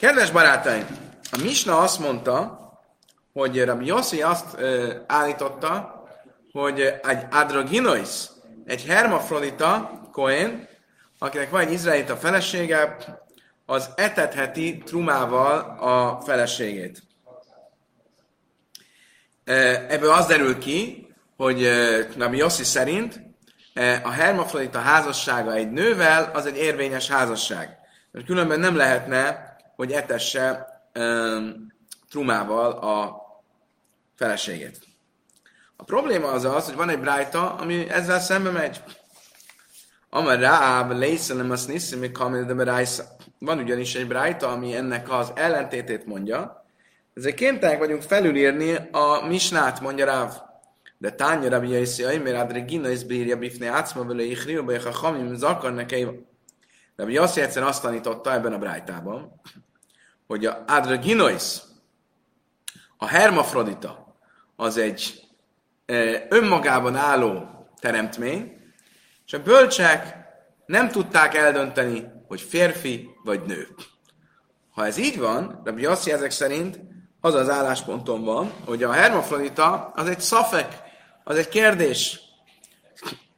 [0.00, 0.86] Kedves barátaim,
[1.32, 2.58] a Misna azt mondta,
[3.32, 6.02] hogy Rabbi Yossi azt ö, állította,
[6.52, 8.08] hogy egy adroginois,
[8.64, 10.68] egy hermafrodita, Cohen,
[11.18, 12.96] akinek van egy izraelita felesége,
[13.66, 17.02] az etetheti trumával a feleségét.
[19.88, 21.68] Ebből az derül ki, hogy
[22.18, 23.20] Rabbi Yossi szerint
[24.02, 27.78] a hermafrodita házassága egy nővel, az egy érvényes házasság.
[28.10, 29.49] Mert különben nem lehetne,
[29.80, 30.66] hogy etesse
[30.98, 31.72] um,
[32.10, 33.20] trumával a
[34.14, 34.78] feleségét.
[35.76, 38.82] A probléma az az, hogy van egy brájta, ami ezzel szembe megy.
[40.10, 42.84] Amar rááb lészelem azt niszimi kamil de
[43.38, 46.64] Van ugyanis egy brájta, ami ennek az ellentétét mondja.
[47.14, 50.32] Ezért kénytelenek vagyunk felülírni a misnát, mondja Ráv.
[50.98, 55.34] De tánya Rabbi Jaiszi, mert Adregina is bírja bifne átszma vele ichriu, be a hamim
[55.34, 56.26] zakar nekei.
[56.96, 59.40] Rabbi Jaiszi egyszer azt tanította ebben a brájtában,
[60.30, 61.58] hogy a Adreginois,
[62.96, 64.16] a hermafrodita,
[64.56, 65.20] az egy
[66.28, 67.48] önmagában álló
[67.80, 68.56] teremtmény,
[69.26, 70.16] és a bölcsek
[70.66, 73.68] nem tudták eldönteni, hogy férfi vagy nő.
[74.70, 76.80] Ha ez így van, Rabbi Yossi ezek szerint
[77.20, 80.82] az az állásponton van, hogy a hermafrodita az egy szafek,
[81.24, 82.20] az egy kérdés,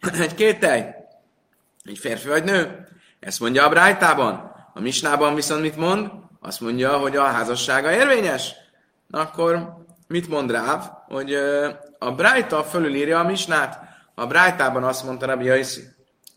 [0.21, 0.83] egy kételj,
[1.85, 2.89] egy férfi vagy nő.
[3.21, 4.51] Ezt mondja a Brájtában.
[4.75, 6.22] A Misnában viszont mit mond?
[6.45, 8.55] Azt mondja, hogy a házassága érvényes.
[9.07, 9.77] Na akkor
[10.07, 10.91] mit mond Ráv?
[11.09, 11.35] Hogy
[11.99, 13.81] a Brájta fölülírja a Misnát.
[14.15, 15.83] A Brájtában azt mondta Rabbi Jaiszi,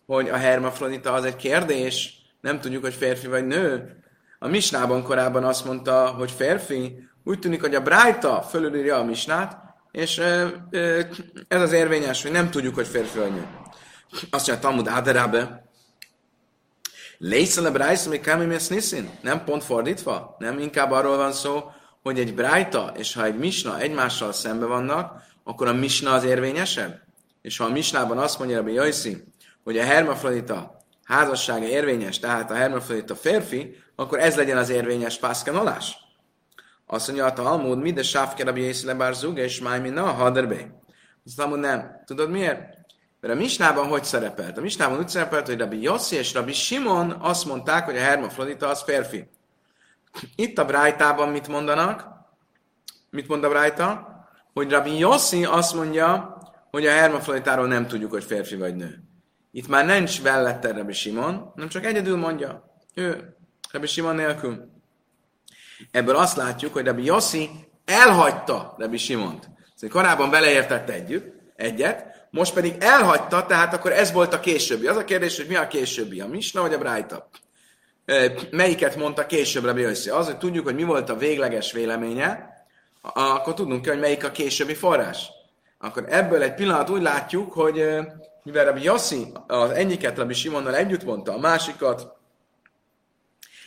[0.06, 3.97] hogy a hermafrodita az egy kérdés, nem tudjuk, hogy férfi vagy nő.
[4.39, 9.58] A Misnában korábban azt mondta, hogy férfi, úgy tűnik, hogy a Brájta fölülírja a Misnát,
[9.92, 10.17] és
[11.47, 13.47] ez az érvényes, hogy nem tudjuk, hogy férfi vagy nő.
[14.30, 15.65] Azt mondja, Talmud Aderábe,
[17.18, 19.10] Lészele Brájsz, még Kami Niszin?
[19.22, 20.36] Nem pont fordítva?
[20.40, 21.64] Nem inkább arról van szó,
[22.02, 27.02] hogy egy Brájta és ha egy Misna egymással szembe vannak, akkor a Misna az érvényesebb?
[27.42, 29.24] És ha a Misnában azt mondja Rabbi Jajszi,
[29.64, 35.98] hogy a hermafrodita házassága érvényes, tehát a hermafrodita férfi, akkor ez legyen az érvényes pászkanolás.
[36.86, 40.81] Azt mondja a Talmud, mi de sávke Rabbi Jajszi lebár és máj mi na haderbe.
[41.25, 42.02] Azt Talmud nem.
[42.06, 42.75] Tudod miért?
[43.25, 44.58] Mert a Misnában hogy szerepelt?
[44.58, 48.68] A Misnában úgy szerepelt, hogy Rabbi Yossi és Rabbi Simon azt mondták, hogy a hermafrodita
[48.68, 49.28] az férfi.
[50.36, 52.08] Itt a Brájtában mit mondanak?
[53.09, 54.08] Mit mond a Brájta?
[54.53, 56.38] Hogy Rabbi Yossi azt mondja,
[56.72, 59.03] hogy a hermafroditáról nem tudjuk, hogy férfi vagy nő.
[59.52, 62.80] Itt már nincs vellette Rabbi Simon, nem csak egyedül mondja.
[62.94, 63.36] Ő,
[63.72, 64.69] Rabbi Simon nélkül.
[65.92, 67.50] Ebből azt látjuk, hogy Rabbi Yossi
[67.86, 69.50] elhagyta Rabbi Simont.
[69.75, 74.88] Szóval korábban beleértett együtt, egyet, most pedig elhagyta, tehát akkor ez volt a későbbi.
[74.88, 77.29] Az a kérdés, hogy mi a későbbi, a Misna vagy a Brájta?
[78.51, 80.09] Melyiket mondta később Rabbi Yossi?
[80.09, 82.53] Az, hogy tudjuk, hogy mi volt a végleges véleménye,
[83.01, 85.29] akkor tudnunk kell, hogy melyik a későbbi forrás.
[85.79, 87.85] Akkor ebből egy pillanat úgy látjuk, hogy
[88.44, 92.18] mivel Rabbi Yossi az egyiket Rabbi Simonnal együtt mondta, a másikat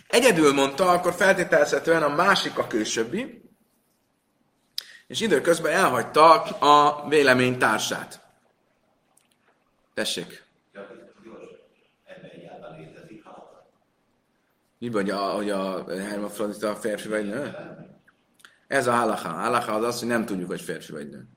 [0.08, 3.42] egyedül mondta, akkor feltételezhetően a másik a későbbi,
[5.06, 8.26] és időközben elhagyta a vélemény társát.
[9.98, 10.44] Tessék.
[14.78, 17.56] Mi vagy, a, hogy a hermafrodita férfi vagy nő?
[18.66, 19.28] Ez a halacha.
[19.28, 21.28] A halacha az az, hogy nem tudjuk, hogy férfi vagy nő.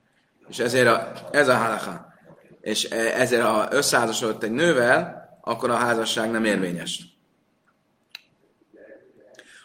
[0.48, 2.14] És ezért a, ez a halacha.
[2.60, 7.04] És e, ezért, ha összeházasodott egy nővel, akkor a házasság nem érvényes.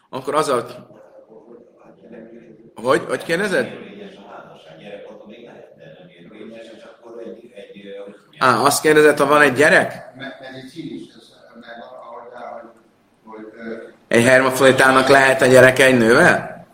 [0.09, 0.88] Akkor az a...
[2.75, 3.02] Hogy?
[3.02, 3.87] Hogy kérdezed?
[8.40, 10.12] Á, azt kérdezett, ha van egy gyerek?
[14.08, 16.66] Egy hermafolitának lehet a gyereke egy nővel?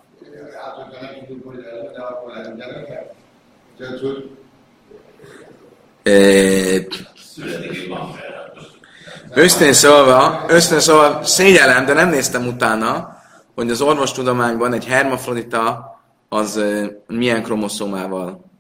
[9.36, 13.18] Őszintén szólva, őszintén szólva szégyellem, de nem néztem utána,
[13.56, 15.94] hogy az orvostudományban egy hermafrodita
[16.30, 16.64] az
[17.08, 18.52] milyen kromoszómával.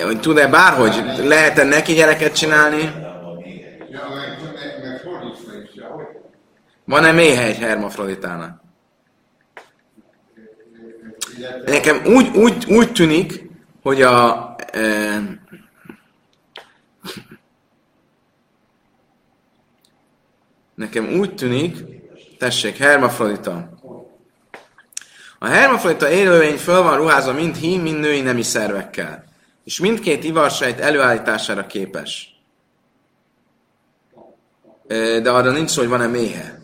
[0.00, 2.92] Hogy tud-e bárhogy, lehet-e neki gyereket csinálni?
[6.84, 8.60] Van-e méhe egy hermafroditának?
[11.64, 13.50] Nekem úgy, úgy, úgy tűnik,
[13.82, 15.20] hogy a e,
[20.74, 21.76] nekem úgy tűnik,
[22.38, 23.68] tessék, hermafrodita.
[25.38, 29.24] A hermafrodita élőlény föl van ruházva mind hím, mind női nemi szervekkel,
[29.64, 32.36] és mindkét ivarsejt előállítására képes.
[34.86, 36.60] De arra nincs szó, hogy van-e méhe.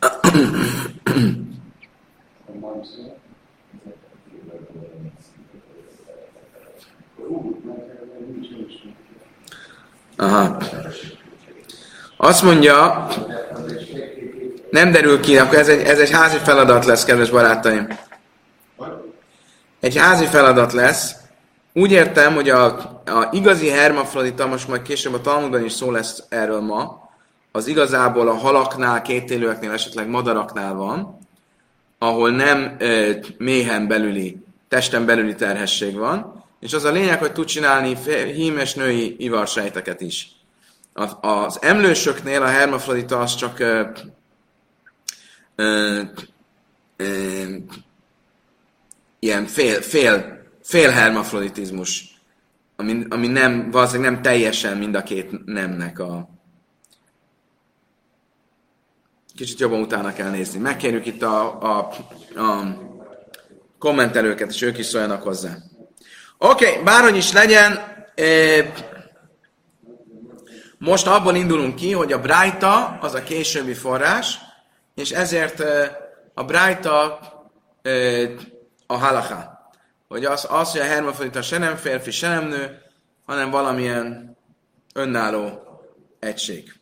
[2.82, 3.19] Szóval.
[10.20, 10.56] Aha.
[12.16, 13.06] Azt mondja,
[14.70, 17.98] nem derül ki, akkor ez egy, ez egy házi feladat lesz, kedves barátaim.
[19.80, 21.14] Egy házi feladat lesz.
[21.72, 22.64] Úgy értem, hogy a,
[23.04, 27.10] a igazi hermafrodita, most majd később a Talmudban is szó lesz erről ma,
[27.52, 31.18] az igazából a halaknál, kétélőeknél, esetleg madaraknál van,
[31.98, 37.46] ahol nem e, méhen belüli, testen belüli terhesség van, és az a lényeg, hogy tud
[37.46, 37.96] csinálni
[38.32, 40.28] hímes női ivarsejteket is.
[41.20, 43.86] Az emlősöknél a hermafrodita az csak ö,
[45.54, 46.02] ö,
[46.96, 47.44] ö,
[49.18, 52.20] ilyen fél, fél, fél hermafroditizmus,
[52.76, 56.28] ami, ami nem, valószínűleg nem teljesen mind a két nemnek a,
[59.40, 60.58] kicsit jobban utána kell nézni.
[60.58, 61.78] Megkérjük itt a, a,
[62.36, 62.76] a
[63.78, 65.56] kommentelőket, és ők is szóljanak hozzá.
[66.42, 67.80] Oké, okay, bárhogy is legyen,
[70.78, 74.38] most abból indulunk ki, hogy a Brájta az a későbbi forrás,
[74.94, 75.60] és ezért
[76.34, 77.18] a Brájta
[78.86, 79.70] a halaká.
[80.08, 82.82] Hogy az, az hogy a hermafrodita se nem férfi, se nem nő,
[83.26, 84.36] hanem valamilyen
[84.94, 85.62] önálló
[86.18, 86.72] egység.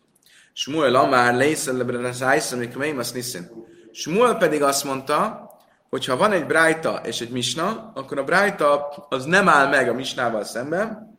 [0.52, 3.50] Smuel Amár Leiszellebre Zájszem, amik azt niszin.
[3.92, 5.47] Smuel pedig azt mondta,
[5.90, 9.88] hogy ha van egy Brájta és egy Misna, akkor a Brájta az nem áll meg
[9.88, 11.16] a Misnával szemben,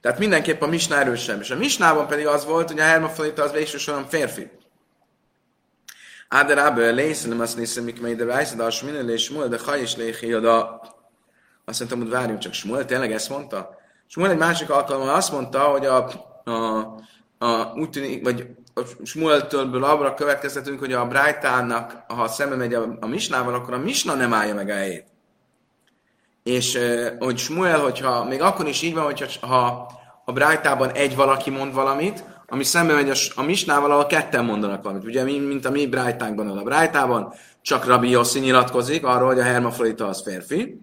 [0.00, 1.40] tehát mindenképp a Misna erősebb.
[1.40, 4.50] És a Misnában pedig az volt, hogy a hermafrodita az végső soron férfi.
[6.28, 9.80] Áder Ábel Lészem, azt nézem, mik mely de Rájszad, a Sminel és Smuel, de Haj
[9.80, 10.80] és Léhi, oda
[11.64, 13.76] azt mondtam, hogy várjunk csak, Smuel tényleg ezt mondta?
[14.06, 15.96] Smuel egy másik alkalommal azt mondta, hogy a,
[16.44, 17.00] a
[17.42, 22.96] a, úgy tűnik, vagy a Smueltől abra következtetünk, hogy a Brájtának, ha szembe megy a,
[23.00, 25.06] a Misnával, akkor a Misna nem állja meg a helyét.
[26.42, 26.78] És
[27.18, 29.90] hogy Smuel, hogyha még akkor is így van, hogyha ha
[30.24, 34.82] a Brájtában egy valaki mond valamit, ami szembe megy a, a Misnával, ahol ketten mondanak
[34.82, 35.04] valamit.
[35.04, 40.08] Ugye, mint a mi Brájtánkban, a Brájtában csak Rabbi Yossi nyilatkozik arról, hogy a hermafrodita
[40.08, 40.80] az férfi.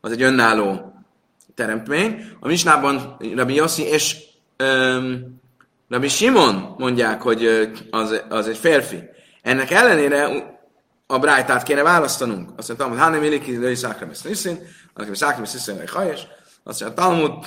[0.00, 0.94] Az egy önálló
[1.54, 2.24] teremtmény.
[2.40, 4.16] A Misnában Rabbi Yossi és
[4.58, 5.41] um,
[5.92, 9.02] Rabbi Simon mondják, hogy az, az egy férfi.
[9.42, 10.28] Ennek ellenére
[11.06, 12.50] a brájtát kéne választanunk.
[12.56, 14.58] Azt mondtam, hogy hanem iliki lői szákramis niszin,
[14.94, 16.26] annak szákramis niszin vagy hajes.
[16.64, 17.44] Azt mondja, a Talmud,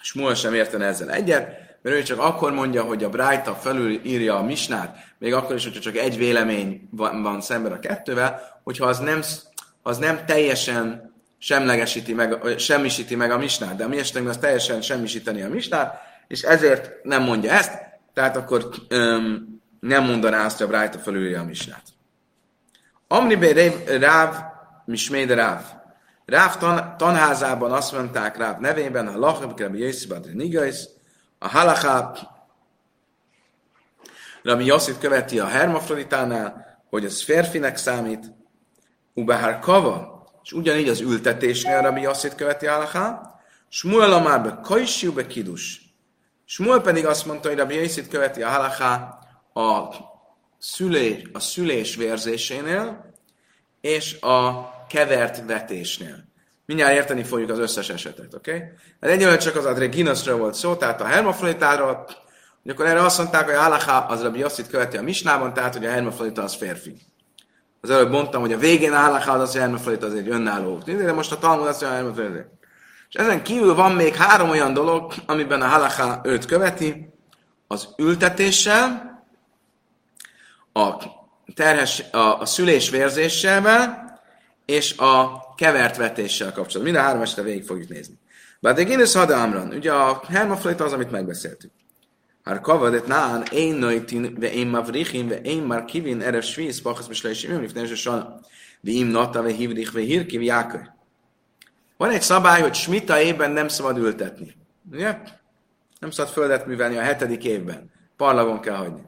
[0.00, 1.46] Smuel sem értene ezzel egyet,
[1.82, 5.64] mert ő csak akkor mondja, hogy a Brájta felül írja a misnát, még akkor is,
[5.64, 9.20] hogyha csak egy vélemény van, van szemben a kettővel, hogyha az nem,
[9.82, 14.82] az nem teljesen semlegesíti meg, semmisíti meg a misnát, de a mi esetünkben az teljesen
[14.82, 17.72] semmisíteni a misnát, és ezért nem mondja ezt,
[18.14, 21.82] tehát akkor öm, nem mondaná azt, hogy a Brájta felülje a misnát.
[23.08, 23.52] Amni
[23.98, 24.34] Ráv,
[24.84, 25.62] Misméde Ráv.
[26.24, 30.88] Ráv tan, tanházában azt mondták Ráv nevében, a Lachab Rabbi Yossi Nigais,
[31.38, 32.12] a Halachá
[34.42, 38.32] Rabbi Yossi követi a hermafroditánál, hogy ez férfinek számít,
[39.14, 43.20] Ubehár Kava, és ugyanígy az ültetésnél Rabbi Yossit követi Alachá,
[43.68, 45.87] Smuel Amár be Kajsiu be Kidus.
[46.50, 49.18] Smuel pedig azt mondta, hogy Rabbi Yossit követi a Halachá
[49.52, 49.88] a
[50.58, 53.14] szülés, a szülés vérzésénél
[53.80, 56.24] és a kevert vetésnél.
[56.66, 58.54] Mindjárt érteni fogjuk az összes esetet, oké?
[58.54, 58.68] Okay?
[59.00, 62.04] Mert egyelőre csak az Adreginasra volt szó, tehát a hermafroditáról,
[62.62, 65.86] hogy akkor erre azt mondták, hogy Alachá az Rabbi Yossit követi a misnában, tehát hogy
[65.86, 66.96] a hermafrodita az férfi.
[67.80, 70.78] Az előbb mondtam, hogy a végén állachad az hermafrodita az egy önálló.
[70.78, 72.44] De most a Talmud azt mondja, hogy
[73.08, 77.08] És ezen kívül van még három olyan dolog, amiben a halaká őt követi,
[77.66, 79.06] az ültetéssel,
[80.72, 80.94] a,
[81.54, 84.20] terhes, a, a szülés vérzéssel,
[84.66, 86.82] és a kevert vetéssel kapcsolatban.
[86.82, 88.18] Mind a három este végig fogjuk nézni.
[88.60, 91.70] Bár de Guinness Hadámran, ugye a hermafrodita az, amit megbeszéltük.
[92.48, 97.52] Har kavadet naan ein noitin ve ein mavrichin ve ein markivin erev svíz pachas besleisim
[97.52, 98.40] im lifnei shana.
[98.80, 100.97] Vi im nata ve hivrich ve hirki ve
[101.98, 104.56] Van egy szabály, hogy smita évben nem szabad ültetni.
[104.92, 105.18] Ugye?
[105.98, 107.90] Nem szabad földet művelni a hetedik évben.
[108.16, 109.02] Parlagon kell hagyni.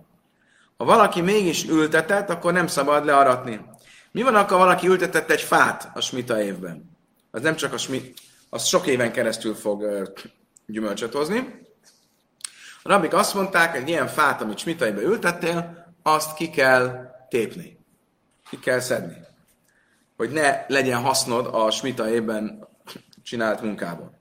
[0.77, 3.61] Ha valaki mégis ültetett, akkor nem szabad learatni.
[4.13, 6.99] Mi van, akkor valaki ültetett egy fát a smita évben?
[7.31, 8.19] Az nem csak a smit,
[8.49, 10.13] az sok éven keresztül fog
[10.67, 11.39] gyümölcsöt hozni.
[12.83, 17.79] A rabik azt mondták, hogy ilyen fát, amit smitaibe ültettél, azt ki kell tépni.
[18.51, 19.17] Ki kell szedni.
[20.17, 22.69] Hogy ne legyen hasznod a smitaiben
[23.31, 24.19] csinált munkában.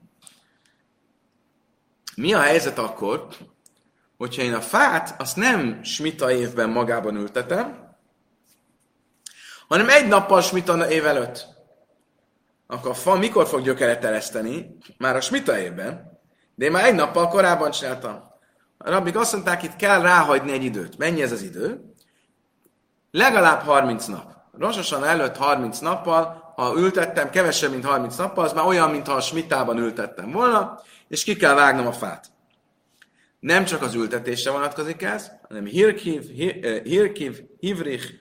[2.16, 3.26] Mi a helyzet akkor,
[4.16, 7.96] hogyha én a fát azt nem smita évben magában ültetem,
[9.68, 11.46] hanem egy nappal smita év előtt.
[12.66, 14.76] Akkor a fa mikor fog gyökeret ereszteni?
[14.98, 16.20] Már a smita évben.
[16.54, 18.14] De én már egy nappal korábban csináltam.
[18.78, 20.98] A rabbik azt mondták, itt kell ráhagyni egy időt.
[20.98, 21.94] Mennyi ez az idő?
[23.10, 24.36] Legalább 30 nap.
[24.58, 29.20] Rososan előtt 30 nappal, ha ültettem kevesebb, mint 30 nappal, az már olyan, mintha a
[29.20, 32.26] smitában ültettem volna, és ki kell vágnom a fát.
[33.40, 36.22] Nem csak az ültetésre vonatkozik ez, hanem hirkiv,
[36.62, 38.12] eh, hirkiv hivrich,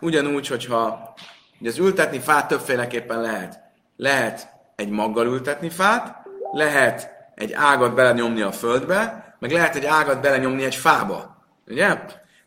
[0.00, 1.14] ugyanúgy, hogyha
[1.60, 3.60] ugye az ültetni fát többféleképpen lehet.
[3.96, 6.16] Lehet egy maggal ültetni fát,
[6.52, 11.44] lehet egy ágat belenyomni a földbe, meg lehet egy ágat belenyomni egy fába.
[11.66, 11.98] Ugye?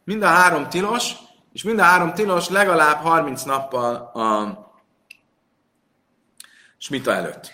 [0.04, 1.14] Mind a három tilos,
[1.54, 4.58] és mind a három tilos legalább 30 nappal a
[6.78, 7.52] smita előtt.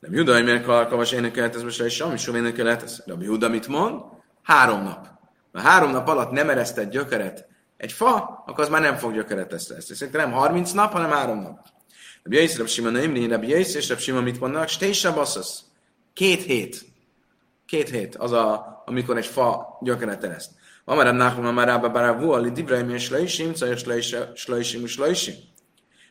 [0.00, 3.48] Nem Juda, hogy miért alkalmas énekelet, ez most is ami sem énekelet, ez Rabbi Juda
[3.48, 4.02] mit mond?
[4.42, 5.08] Három nap.
[5.52, 9.52] Ha három nap alatt nem eresztett gyökeret egy fa, akkor az már nem fog gyökeret
[9.52, 9.94] ezt.
[9.94, 11.58] Szerintem nem 30 nap, hanem három nap.
[12.22, 14.68] Rabbi Jasz, Rabbi Simon, Imri, Rabbi Jasz és Rabbi Simon mit mondanak?
[14.68, 15.26] Stésa
[16.12, 16.84] Két hét.
[17.66, 20.50] Két hét az, a, amikor egy fa gyökeret ereszt.
[20.88, 23.84] Amarab Nachman Amarába Baravu, Ali Divreim és Slaisim, Cajos
[24.34, 25.34] Slaisim és Slaisim.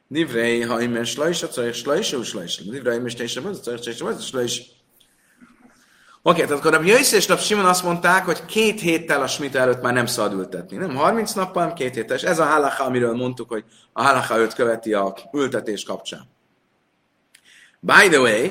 [0.08, 2.72] Divrei, ha imen Slaisa, Cajos Slaisim és Slaisim.
[2.72, 4.66] Divreim és Teisem, Cajos Teisem, Slaisim.
[6.22, 9.82] Oké, tehát akkor a Jöjsz és Simon azt mondták, hogy két héttel a Smita előtt
[9.82, 10.78] már nem szabad ültetni.
[10.78, 12.16] Nem 30 nappal, hanem két héttel.
[12.16, 13.64] És ez a halacha, amiről mondtuk, hogy
[13.94, 16.28] a halacha őt követi a ültetés kapcsán.
[17.80, 18.48] By the way,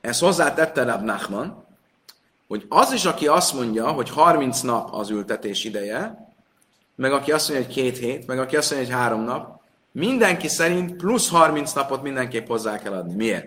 [0.00, 1.59] ezt hozzátette Rab Nachman,
[2.50, 6.28] hogy az is, aki azt mondja, hogy 30 nap az ültetés ideje,
[6.96, 9.60] meg aki azt mondja, hogy két hét, meg aki azt mondja, hogy három nap,
[9.92, 13.14] mindenki szerint plusz 30 napot mindenképp hozzá kell adni.
[13.14, 13.46] Miért?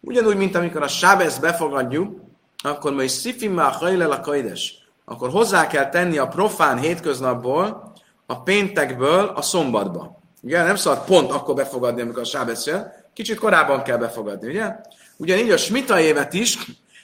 [0.00, 2.20] Ugyanúgy, mint amikor a sábesz befogadjuk,
[2.64, 4.74] akkor majd szifim a hajlel a kajdes,
[5.04, 7.92] akkor hozzá kell tenni a profán hétköznapból,
[8.26, 10.20] a péntekből a szombatba.
[10.42, 14.76] Ugye nem szabad pont akkor befogadni, amikor a sábesz jön, kicsit korábban kell befogadni, ugye?
[15.16, 16.58] Ugyanígy a smita évet is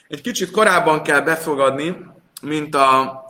[0.07, 1.95] egy kicsit korábban kell befogadni,
[2.41, 3.21] mint a,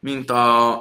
[0.00, 0.78] mint a,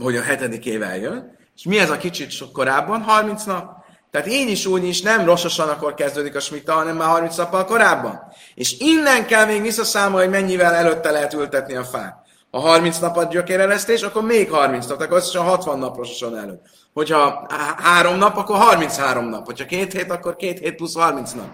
[0.00, 1.36] hogy a hetedik év eljön.
[1.56, 3.02] És mi ez a kicsit sok korábban?
[3.02, 3.84] 30 nap.
[4.10, 7.64] Tehát így is úgy is nem rossosan akkor kezdődik a smita, hanem már 30 nappal
[7.64, 8.20] korábban.
[8.54, 12.24] És innen kell még visszaszámolni, hogy mennyivel előtte lehet ültetni a fát.
[12.50, 16.64] Ha 30 nap a gyökérelesztés, akkor még 30 nap, akkor összesen 60 nap rossosan előtt.
[16.92, 19.46] Hogyha három nap, akkor 33 nap.
[19.46, 21.48] Hogyha két hét, akkor két hét plusz 30 nap.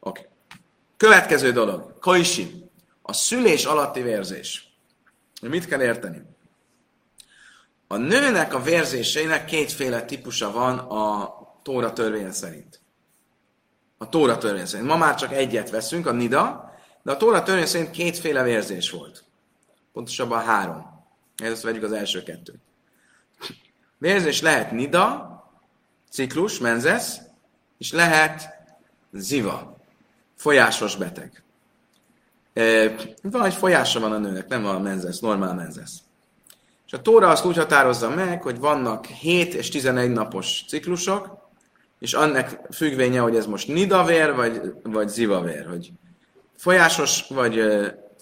[0.00, 0.20] Oké.
[0.20, 0.32] Okay.
[0.96, 2.70] Következő dolog, koisi,
[3.02, 4.76] a szülés alatti vérzés.
[5.40, 6.22] Mit kell érteni?
[7.86, 12.80] A nőnek a vérzéseinek kétféle típusa van a Tóra törvény szerint.
[13.98, 14.88] A Tóra törvény szerint.
[14.88, 16.72] Ma már csak egyet veszünk, a Nida,
[17.02, 19.24] de a Tóra törvény szerint kétféle vérzés volt.
[19.92, 21.04] Pontosabban három.
[21.36, 22.60] Ezt vegyük az első kettőt.
[23.98, 25.32] Vérzés lehet Nida,
[26.10, 27.20] ciklus, menzesz,
[27.78, 28.48] és lehet
[29.12, 29.73] ziva,
[30.36, 31.42] folyásos beteg.
[33.22, 35.98] Vagy folyása van a nőnek, nem a menzesz, normál menzesz.
[36.86, 41.42] És a Tóra azt úgy határozza meg, hogy vannak 7 és 11 napos ciklusok,
[41.98, 45.92] és annak függvénye, hogy ez most nidavér, vagy, vagy zivavér, hogy
[46.56, 47.62] folyásos, vagy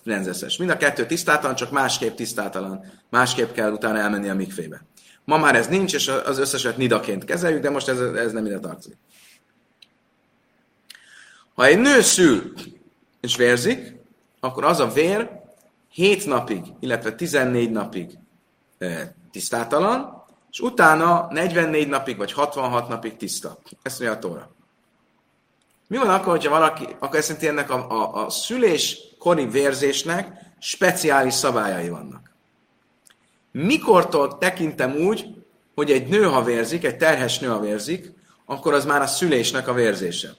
[0.04, 0.56] menzeszes.
[0.56, 2.84] Mind a kettő tisztátalan, csak másképp tisztátalan.
[3.10, 4.84] Másképp kell utána elmenni a mikfébe.
[5.24, 8.58] Ma már ez nincs, és az összeset nidaként kezeljük, de most ez, ez nem ide
[8.58, 8.96] tartozik.
[11.54, 12.52] Ha egy nő szül
[13.20, 13.96] és vérzik,
[14.40, 15.30] akkor az a vér
[15.90, 18.18] 7 napig, illetve 14 napig
[18.78, 23.58] e, tisztátalan, és utána 44 napig vagy 66 napig tiszta.
[23.82, 24.50] Ezt mondja a Tóra.
[25.86, 31.34] Mi van akkor, hogyha valaki, akkor ezt jelenti ennek a, a, a szüléskori vérzésnek speciális
[31.34, 32.30] szabályai vannak.
[33.50, 35.26] Mikortól tekintem úgy,
[35.74, 38.12] hogy egy nő, ha vérzik, egy terhes nő, ha vérzik,
[38.44, 40.36] akkor az már a szülésnek a vérzése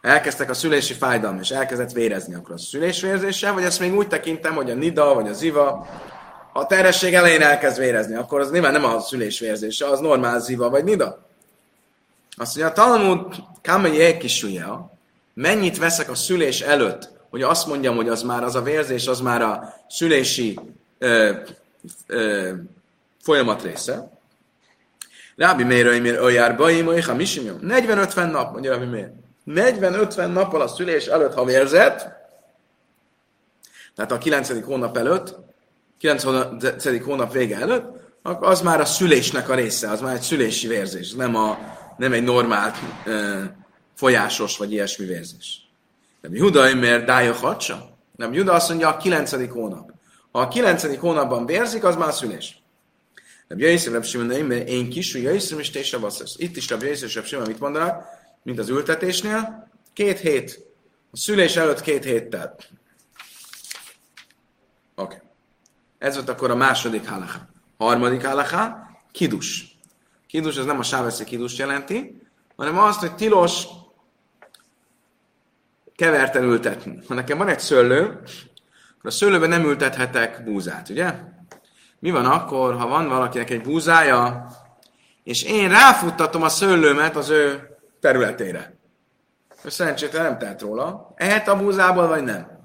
[0.00, 4.54] elkezdtek a szülési fájdalom, és elkezdett vérezni, akkor a szülésvérzéssel, vagy ezt még úgy tekintem,
[4.54, 5.88] hogy a nida, vagy a ziva,
[6.52, 10.84] a terhesség elején elkezd vérezni, akkor az nyilván nem a szülésvérzése, az normál ziva, vagy
[10.84, 11.28] nida.
[12.36, 14.92] Azt mondja, a Talmud Kamei kisúja,
[15.34, 19.20] mennyit veszek a szülés előtt, hogy azt mondjam, hogy az már az a vérzés, az
[19.20, 20.58] már a szülési
[20.98, 21.32] ö,
[22.06, 22.50] ö,
[23.22, 24.10] folyamat része.
[25.36, 27.58] Rábi Mér Öjár Baim, Öjha Misimjom.
[27.62, 29.10] 40-50 nap, mondja Rábi Mér.
[29.46, 32.18] 40-50 nappal a szülés előtt, ha vérzett,
[33.94, 34.64] tehát a 9.
[34.64, 35.36] hónap előtt,
[35.98, 36.22] 9.
[37.02, 37.84] hónap vége előtt,
[38.22, 41.58] az már a szülésnek a része, az már egy szülési vérzés, nem, a,
[41.96, 42.74] nem egy normál
[43.06, 43.56] e,
[43.96, 45.68] folyásos vagy ilyesmi vérzés.
[46.20, 47.98] Nem Juda, mert dája hadsa?
[48.16, 49.50] Nem, Juda azt mondja a 9.
[49.50, 49.90] hónap.
[50.32, 50.98] Ha a 9.
[50.98, 52.62] hónapban vérzik, az már szülés.
[53.48, 55.96] Rabbi Jöjszöm, Simon, mert én kisú Jöjszöm, és te is
[56.36, 58.04] Itt is Rabbi Jöjszöm Simon mit mondanak,
[58.42, 60.68] mint az ültetésnél, két hét.
[61.10, 62.54] A szülés előtt két héttel.
[64.94, 65.14] Oké.
[65.14, 65.18] Okay.
[65.98, 67.48] Ez volt akkor a második halaká.
[67.78, 69.78] Harmadik halaká, kidus.
[70.26, 72.22] Kidus az nem a sáveszi kidus jelenti,
[72.56, 73.64] hanem azt, hogy tilos
[75.96, 76.98] keverten ültetni.
[77.08, 81.14] Ha nekem van egy szőlő, akkor a szőlőben nem ültethetek búzát, ugye?
[81.98, 84.46] Mi van akkor, ha van valakinek egy búzája,
[85.22, 87.69] és én ráfuttatom a szőlőmet az ő
[88.00, 88.74] területére?
[89.64, 91.12] Ő szerencsétlen nem tehet róla.
[91.16, 92.58] Ehet a búzából, vagy nem?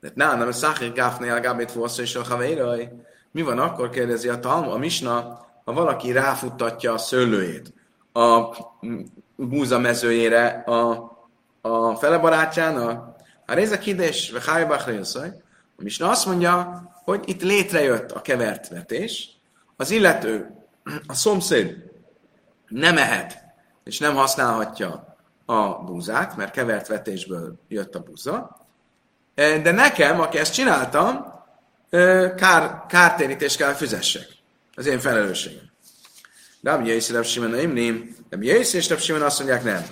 [0.00, 2.92] De nem, nem, száhir gáfné el gábét fossza és a havéraj.
[3.30, 7.72] Mi van akkor, kérdezi a Talma, a Misna, ha valaki ráfuttatja a szőlőjét
[8.12, 8.56] a
[9.36, 11.12] búza mezőjére a,
[11.60, 14.88] a fele barátjának, a rézek kidés, vagy hájbach
[15.76, 19.28] a Misna azt mondja, hogy itt létrejött a kevert vetés,
[19.76, 20.50] az illető,
[21.06, 21.92] a szomszéd
[22.74, 23.44] nem ehet,
[23.84, 25.16] és nem használhatja
[25.46, 28.58] a búzát, mert kevert vetésből jött a búza,
[29.34, 31.32] de nekem, aki ezt csináltam,
[32.36, 34.26] kár, kártérítést kell fizessek.
[34.74, 35.72] Az én felelősségem.
[36.62, 39.84] Rabbi Jöjsz, Rabbi Simon, Imnim, Rabbi Jöjsz és Rabbi Simon azt mondják, nem.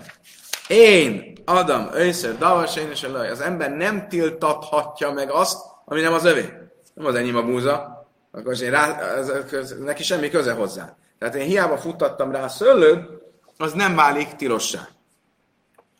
[0.68, 6.24] Én, Adam, őször, Davas, én és Az ember nem tiltathatja meg azt, ami nem az
[6.24, 6.52] övé.
[6.94, 10.96] Nem az enyém a búza, akkor én rá, az, az, neki semmi köze hozzá.
[11.22, 13.08] Tehát én hiába futtattam rá a szőlőt,
[13.56, 14.88] az nem válik tilossá.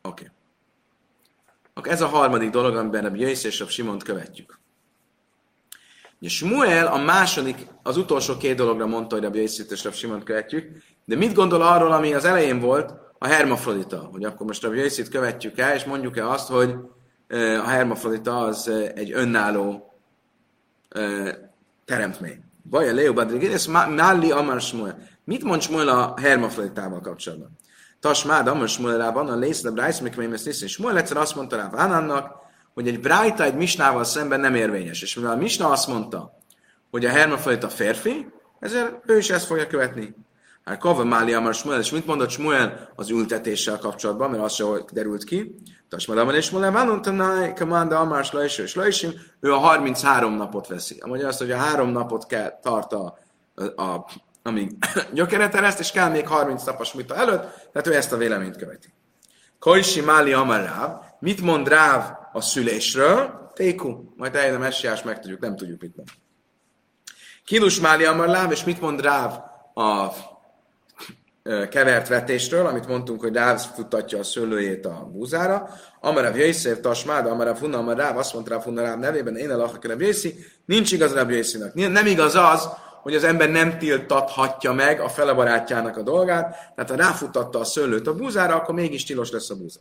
[0.02, 0.08] Oké.
[0.08, 0.26] Okay.
[1.74, 4.58] Akkor ez a harmadik dolog, amiben a Jöjsz és a Simont követjük.
[6.20, 10.24] Ugye Smuel a második, az utolsó két dologra mondta, hogy a Jöjsz és a Simont
[10.24, 14.74] követjük, de mit gondol arról, ami az elején volt, a hermafrodita, hogy akkor most a
[14.74, 16.74] Jöjszit követjük el, és mondjuk-e azt, hogy
[17.58, 19.94] a hermafrodita az egy önálló
[21.84, 22.42] teremtmény.
[22.70, 25.10] Vaj a Leo Badrigédes, Málli Amar Smuel.
[25.32, 27.50] Mit mond Smuel a hermafroditával kapcsolatban?
[28.00, 30.68] Tasmád, Amar Smuelában, a Lész, de mikor ezt hiszem.
[30.68, 32.34] Smuel egyszer azt mondta rá Vánannak,
[32.74, 35.02] hogy egy Brájta egy Misnával szemben nem érvényes.
[35.02, 36.38] És mivel a Misna azt mondta,
[36.90, 38.26] hogy a hermafrodita férfi,
[38.60, 40.14] ezért ő is ezt fogja követni.
[40.64, 44.66] Hát Kava Máli Amar Smuel, és mit mondott Smuel az ültetéssel kapcsolatban, mert az sem
[44.92, 45.54] derült ki.
[45.88, 50.98] Tasmadamar és Smuel, Vánontanai, Kamanda Amar Slajső és Lajsim, ő a 33 napot veszi.
[51.00, 53.18] A magyar azt, hogy a három napot kell tart a,
[53.76, 54.04] a
[54.42, 54.70] amíg
[55.14, 58.92] gyökeret ereszt, és kell még 30 napos mita előtt, tehát ő ezt a véleményt követi.
[59.58, 63.50] Kajsi Máli Amar Ráv, mit mond Ráv a szülésről?
[63.54, 66.08] Téku, majd eljön a messiás, megtudjuk, nem tudjuk mit mond.
[67.44, 69.32] Kidus Máli Amar Ráv, és mit mond Ráv
[69.74, 70.12] a
[71.70, 75.68] kevert vetésről, amit mondtunk, hogy Ráv futtatja a szőlőjét a búzára.
[76.00, 79.56] Amarav Jöjszév Tasmád, Amarav Hunna, Amar Ráv, azt mondta Ráv Hunna Ráv nevében, én a
[79.56, 81.74] Rav Jöjszi, nincs igaz Ráv Jöjszinak.
[81.74, 82.68] Nem igaz az,
[83.02, 87.64] hogy az ember nem tiltathatja meg a fele barátjának a dolgát, tehát ha ráfutatta a
[87.64, 89.80] szőlőt a búzára, akkor mégis tilos lesz a búza.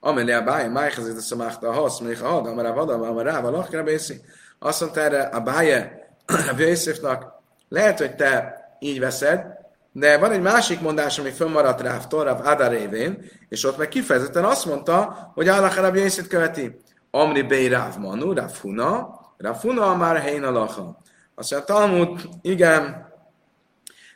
[0.00, 3.44] Amelé a bája, májhez ez a szamáhta, a hasz, még a had, amarav adam, amarav
[3.44, 4.20] a lakrebészi.
[4.58, 6.08] Azt mondta erre a báje,
[7.02, 9.56] a lehet, hogy te így veszed,
[9.92, 14.44] de van egy másik mondás, ami fönnmaradt Ráv Ráv Adar révén, és ott meg kifejezetten
[14.44, 16.80] azt mondta, hogy Allah Ráv követi.
[17.10, 20.98] Amri Bey Ráv Manu, Ráv Huna, Ráv Huna már Hein Alacha.
[21.38, 23.12] Azt mondja, Talmud, igen,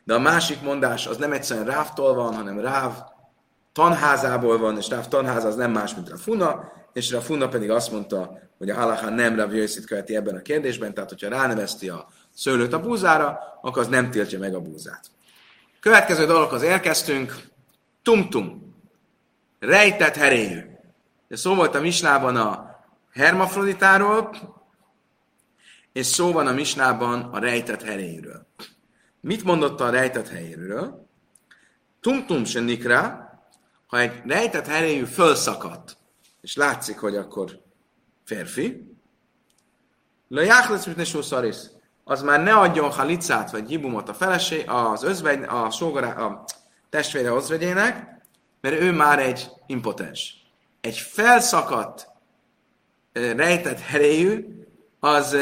[0.05, 2.93] de a másik mondás az nem egyszerűen Rávtól van, hanem Ráv
[3.73, 7.71] tanházából van, és Ráv tanháza az nem más, mint Ráv Funa, és Ráv Funa pedig
[7.71, 11.89] azt mondta, hogy a Halacha nem Ráv Jöjszit követi ebben a kérdésben, tehát hogyha ránevezti
[11.89, 15.07] a szőlőt a búzára, akkor az nem tiltja meg a búzát.
[15.81, 17.35] Következő dologhoz érkeztünk.
[18.03, 18.77] Tumtum.
[19.59, 20.61] Rejtett heréjű.
[21.29, 22.81] De szó volt a Misnában a
[23.13, 24.31] hermafroditáról,
[25.93, 28.47] és szó van a Misnában a rejtett heréjűről.
[29.21, 31.07] Mit mondott a rejtett helyéről?
[32.01, 33.31] Tumtum se nikra,
[33.87, 35.97] ha egy rejtett heréjű fölszakadt,
[36.41, 37.61] és látszik, hogy akkor
[38.25, 38.93] férfi,
[40.29, 41.05] le jáchlesz, mint ne
[42.05, 46.45] az már ne adjon halicát vagy gibumot a feleség, az özvegy, a, sógorá, a
[46.91, 48.23] testvére özvegyének,
[48.61, 50.37] mert ő már egy impotens.
[50.81, 52.09] Egy felszakadt,
[53.13, 54.62] rejtett heréjű,
[55.05, 55.37] az,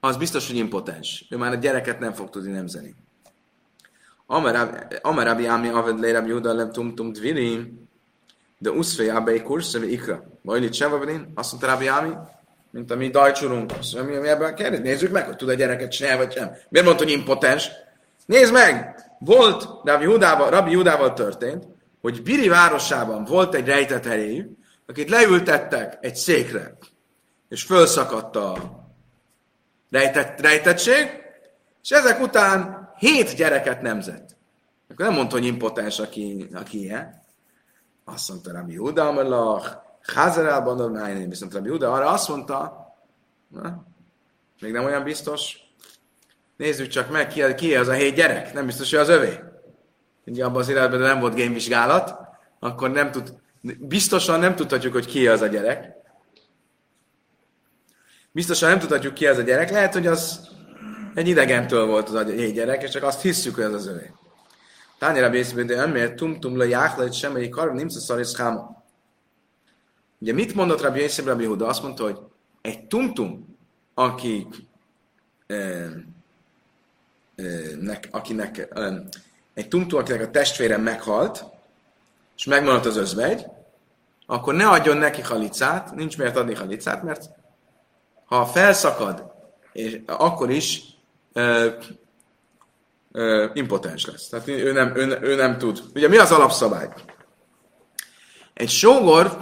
[0.00, 1.26] az biztos, hogy impotens.
[1.30, 2.94] Ő már a gyereket nem fog tudni nemzeni.
[5.02, 7.88] Amarabi Ami Aved Lérab Juda Lem Tum Tum Dvirim,
[8.58, 10.24] de Uszfé Abei Kurszövi Ikra.
[10.42, 12.12] Vajlit Sevabrin, azt mondta Rabbi Ami,
[12.70, 16.24] mint a mi dajcsurunk, mi, mi ebben kérdez, nézzük meg, hogy tud a gyereket csinálni,
[16.24, 16.50] vagy sem.
[16.68, 17.70] Miért mondta, hogy impotens?
[18.26, 19.04] Nézd meg!
[19.18, 21.64] Volt, Rabbi Judával, Rabbi Judával történt,
[22.00, 24.46] hogy Biri városában volt egy rejtett erejű,
[24.86, 26.76] akit leültettek egy székre,
[27.48, 28.56] és fölszakadt a
[29.90, 31.24] rejtett, rejtettség,
[31.82, 34.36] És ezek után hét gyereket nemzett.
[34.90, 37.22] Akkor nem mondta, hogy impotens, aki, aki ilyen.
[38.04, 39.68] Azt mondta Rabbi Huda, Amalach,
[40.02, 42.86] Chazerában, Adonai, viszont Rabbi Huda arra azt mondta,
[43.48, 43.84] na,
[44.60, 45.56] még nem olyan biztos,
[46.56, 49.40] nézzük csak meg, ki, ki az a hét gyerek, nem biztos, hogy az övé.
[50.26, 52.14] Ugye abban az életben nem volt gémvizsgálat,
[52.58, 53.34] akkor nem tud,
[53.78, 55.94] biztosan nem tudhatjuk, hogy ki az a gyerek.
[58.36, 59.70] Biztosan nem tudhatjuk, ki az a gyerek.
[59.70, 60.48] Lehet, hogy az
[61.14, 64.12] egy idegentől volt az a gyerek, és csak azt hisszük, hogy az az övé.
[64.98, 68.84] Tányira bészben, de emért tum-tum le jáhlet semmelyik kar, nincs a szarisz háma.
[70.18, 71.66] Ugye mit mondott Rabbi Yosef Rabbi Huda?
[71.66, 72.18] Azt mondta, hogy
[72.62, 73.56] egy tum-tum,
[73.94, 74.46] aki
[75.46, 75.90] eh,
[77.80, 78.68] nek, akinek
[79.54, 81.44] egy tumtum, akinek a testvére meghalt,
[82.36, 83.46] és megmaradt az özvegy,
[84.26, 87.35] akkor ne adjon neki halicát, nincs miért adni halicát, mert
[88.26, 89.32] ha felszakad,
[89.72, 90.82] és akkor is
[91.32, 91.68] ö,
[93.12, 94.28] ö, impotens lesz.
[94.28, 95.82] Tehát ő nem, ő, ő nem tud.
[95.94, 96.88] Ugye mi az alapszabály?
[98.54, 99.38] Egy sógor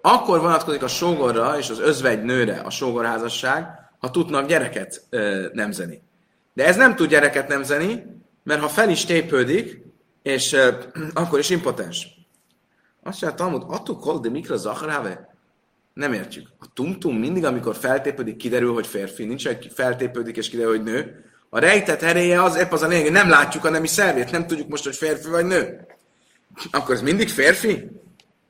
[0.00, 3.66] akkor vonatkozik a sógorra és az özvegy nőre a sógorházasság,
[3.98, 6.02] ha tudnak gyereket ö, nemzeni.
[6.54, 8.04] De ez nem tud gyereket nemzeni,
[8.42, 9.82] mert ha fel is tépődik,
[10.22, 10.74] és uh,
[11.14, 12.08] akkor is impotens.
[13.02, 15.29] Azt mondja, Talmud, attól kol de mikra zacharáve?
[16.00, 16.48] Nem értjük.
[16.58, 19.24] A tumtum mindig, amikor feltépődik, kiderül, hogy férfi.
[19.24, 21.24] Nincs, hogy feltépődik, és kiderül, hogy nő.
[21.48, 24.46] A rejtett eréje az épp az a lényeg, hogy nem látjuk a nemi szervét, nem
[24.46, 25.86] tudjuk most, hogy férfi vagy nő.
[26.70, 27.90] Akkor ez mindig férfi?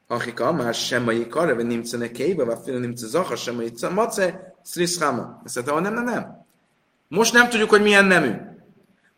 [0.06, 5.42] Akika, már semmai kareve nimce nekeibe, vagy fél nimce zacha, semmai mace, szriszháma.
[5.44, 6.46] Ezt mondta, nem, nem, nem.
[7.08, 8.32] Most nem tudjuk, hogy milyen nemű.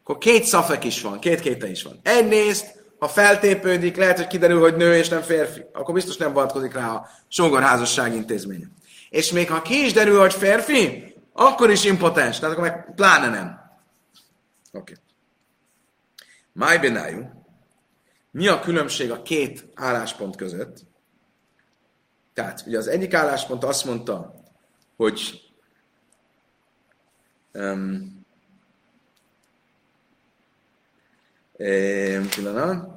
[0.03, 2.01] Akkor két szafek is van, két kéte is van.
[2.03, 5.65] Egyrészt, ha feltépődik, lehet, hogy kiderül, hogy nő és nem férfi.
[5.73, 8.67] Akkor biztos nem vonatkozik rá a sógorházasság intézménye.
[9.11, 12.38] És még ha ki is derül, hogy férfi, akkor is impotens.
[12.38, 13.61] Tehát akkor meg pláne nem.
[14.73, 14.95] Oké.
[16.55, 17.27] Okay.
[18.31, 20.81] Mi a különbség a két álláspont között?
[22.35, 24.35] Tehát, ugye az egyik álláspont azt mondta,
[24.97, 25.41] hogy
[27.55, 28.25] Um,
[31.59, 32.92] um, pillanat.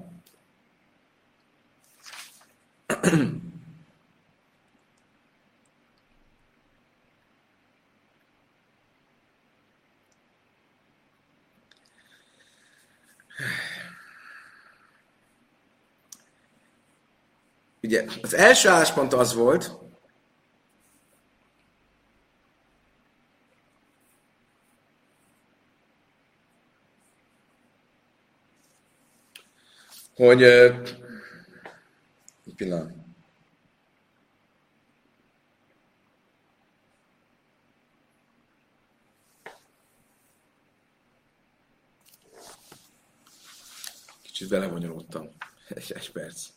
[17.85, 19.71] Ugye az első álláspont az volt,
[30.15, 30.41] hogy
[32.55, 32.93] egy pillanat.
[44.21, 45.29] Kicsit belevonyolódtam.
[45.67, 46.53] Egy, egy perc.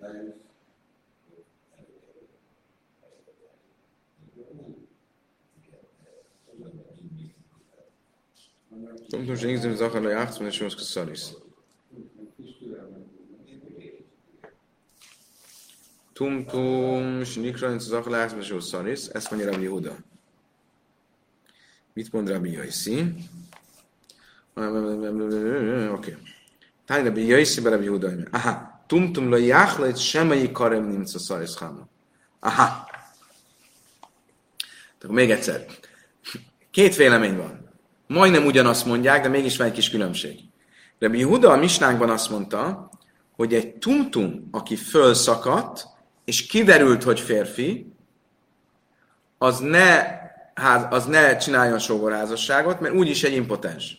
[0.00, 0.51] Thank you.
[9.12, 11.42] Não nos dizem os arranhados, mas chamamos que são isso.
[16.14, 19.96] Tumtum, Snikra, Zahlász, Mesó Szaris, ezt mondja Rabbi Huda.
[21.94, 23.14] Mit mond Rabbi Jaiszi?
[24.54, 24.60] Oké.
[24.60, 26.16] Ah, ah, ah, okay.
[26.84, 28.28] Tány Rabbi Jaiszi, be Rabbi Huda.
[28.30, 28.84] Aha.
[28.86, 31.88] Tumtum, lo jachlajt, semmelyik karem nimca Szaris Háma.
[32.40, 32.81] Aha.
[35.02, 35.64] Tehát még egyszer.
[36.70, 37.62] Két vélemény van
[38.12, 40.38] majdnem ugyanazt mondják, de mégis van egy kis különbség.
[40.98, 42.90] Rabbi Huda a misnánkban azt mondta,
[43.36, 45.86] hogy egy tumtum, aki fölszakadt,
[46.24, 47.92] és kiderült, hogy férfi,
[49.38, 50.20] az ne,
[50.90, 53.96] az ne csináljon sógorházasságot, mert úgyis egy impotens.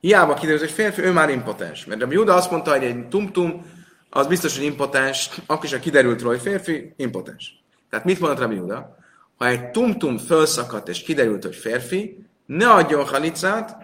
[0.00, 1.84] Hiába kiderült, hogy férfi, ő már impotens.
[1.84, 3.66] Mert Rabbi Huda azt mondta, hogy egy tumtum,
[4.10, 7.64] az biztos, hogy impotens, akkor is, ha kiderült róla, hogy férfi, impotens.
[7.90, 8.97] Tehát mit mondott Rabbi Huda?
[9.38, 13.76] Ha egy tumtum fölszakadt és kiderült, hogy férfi, ne adjon halicát,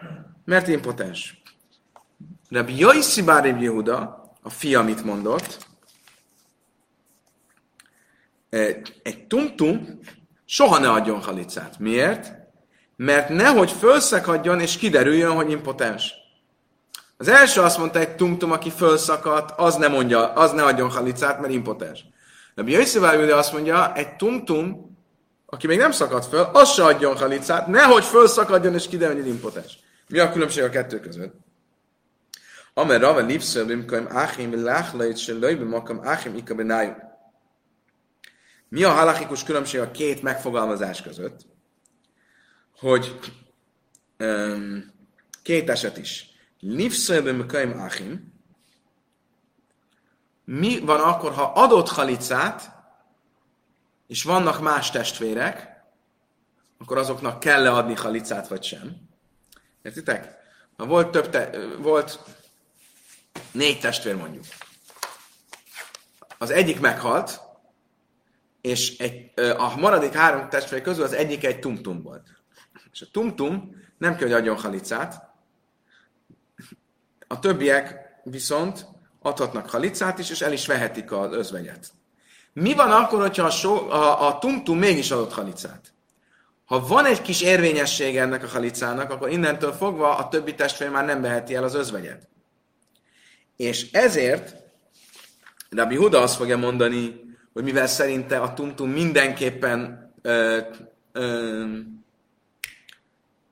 [0.45, 1.43] mert impotens.
[2.51, 5.67] Rabbi Jaiszi Bárib Yehuda, a fia mit mondott,
[9.03, 10.01] egy tumtum
[10.45, 11.79] soha ne adjon halicát.
[11.79, 12.33] Miért?
[12.97, 16.15] Mert nehogy fölszakadjon és kiderüljön, hogy impotens.
[17.17, 21.41] Az első azt mondta, egy tumtum, aki fölszakadt, az ne, mondja, az ne adjon halicát,
[21.41, 22.05] mert impotens.
[22.55, 24.94] Rabbi Jaiszi Bárib azt mondja, egy tumtum,
[25.47, 29.79] aki még nem szakadt föl, az se adjon halicát, nehogy fölszakadjon és kiderül, hogy impotens.
[30.09, 31.35] Mi a különbség a kettő között?
[32.75, 36.55] Amer rava lipszöl bimkaim áhim láchlajt se lőjbe makam áhim ika.
[38.69, 41.41] Mi a halachikus különbség a két megfogalmazás között?
[42.79, 43.19] Hogy
[44.19, 44.93] um,
[45.43, 46.27] két eset is.
[46.61, 48.33] Lipszöl bimkaim áhim.
[50.45, 52.74] Mi van akkor, ha adott halicát,
[54.15, 55.83] és vannak más testvérek,
[56.79, 58.97] akkor azoknak kell-e adni halicát, vagy sem.
[59.83, 60.37] Értitek?
[60.77, 62.21] Ha volt több te, volt
[63.53, 64.45] négy testvér mondjuk.
[66.39, 67.41] Az egyik meghalt,
[68.61, 72.29] és egy, a maradék három testvér közül az egyik egy tumtum volt.
[72.93, 75.31] És a tumtum nem kell, hogy adjon halicát,
[77.27, 78.87] a többiek viszont
[79.23, 81.93] adhatnak halicát is, és el is vehetik az özvegyet.
[82.55, 85.93] Mi van akkor, hogyha a, so, a, a tumtum mégis adott halicát?
[86.65, 91.05] Ha van egy kis érvényessége ennek a halicának, akkor innentől fogva a többi testvér már
[91.05, 92.29] nem veheti el az özvegyet.
[93.57, 94.57] És ezért
[95.71, 97.21] Rabbi Huda azt fogja mondani,
[97.53, 100.61] hogy mivel szerinte a tumtum mindenképpen ö,
[101.13, 101.65] ö,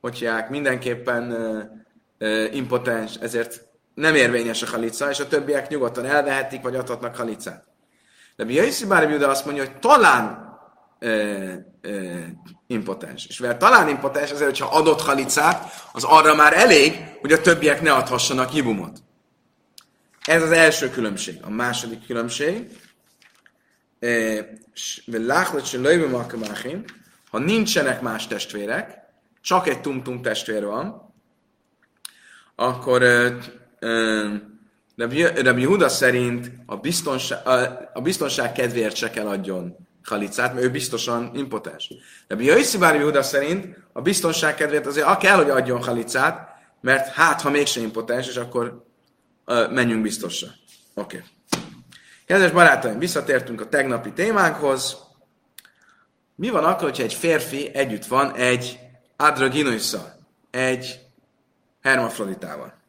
[0.00, 1.62] hogy mindenképpen ö,
[2.18, 7.71] ö, impotens, ezért nem érvényes a halica, és a többiek nyugodtan elvehetik, vagy adhatnak halicát.
[8.36, 10.50] De Biaiszi Bárbi azt mondja, hogy talán
[10.98, 12.18] ö, ö,
[12.66, 13.26] impotens.
[13.26, 17.82] És mivel talán impotens, azért, hogyha adott halicát, az arra már elég, hogy a többiek
[17.82, 19.02] ne adhassanak hibumot.
[20.24, 21.38] Ez az első különbség.
[21.42, 22.80] A második különbség,
[27.30, 28.98] ha nincsenek más testvérek,
[29.40, 31.14] csak egy tum-tum testvér van,
[32.56, 33.02] akkor
[34.96, 40.70] Rabbi Huda szerint a biztonság, a, a biztonság kedvéért se kell adjon halicát, mert ő
[40.70, 41.92] biztosan impotens.
[42.28, 46.48] De Jöjszi Bárbi Huda szerint a biztonság kedvéért azért kell, hogy adjon halicát,
[46.80, 48.84] mert hát, ha mégse impotens, és akkor
[49.46, 50.48] uh, menjünk biztosra.
[50.94, 51.16] Oké.
[51.16, 51.28] Okay.
[52.26, 54.96] Kedves barátaim, visszatértünk a tegnapi témánkhoz.
[56.34, 58.78] Mi van akkor, hogyha egy férfi együtt van egy
[59.16, 60.16] adraginoisszal,
[60.50, 61.00] egy
[61.82, 62.81] hermafroditával?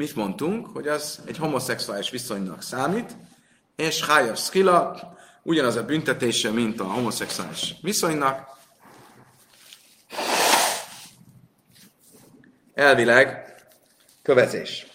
[0.00, 0.66] Mit mondtunk?
[0.66, 3.16] Hogy az egy homoszexuális viszonynak számít,
[3.76, 8.58] és Hájav Skila ugyanaz a büntetése, mint a homoszexuális viszonynak.
[12.74, 13.54] Elvileg
[14.22, 14.86] kövezés.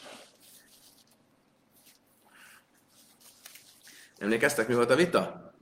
[4.17, 5.53] Emlékeztek, mi volt a vita?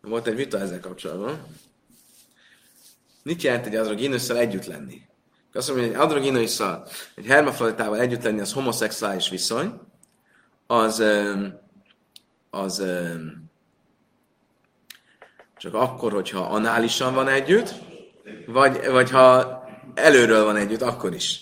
[0.00, 1.46] Volt egy vita ezzel kapcsolatban.
[3.22, 5.02] Mit jelent egy androginusszal együtt lenni?
[5.56, 9.80] Azt mondja, hogy egy androginusszal, egy hermafroditával együtt lenni, az homoszexuális viszony,
[10.66, 10.98] az,
[12.50, 12.84] az, az
[15.56, 17.74] csak akkor, hogyha análisan van együtt,
[18.46, 19.54] vagy, vagy ha
[19.94, 21.40] előről van együtt, akkor is.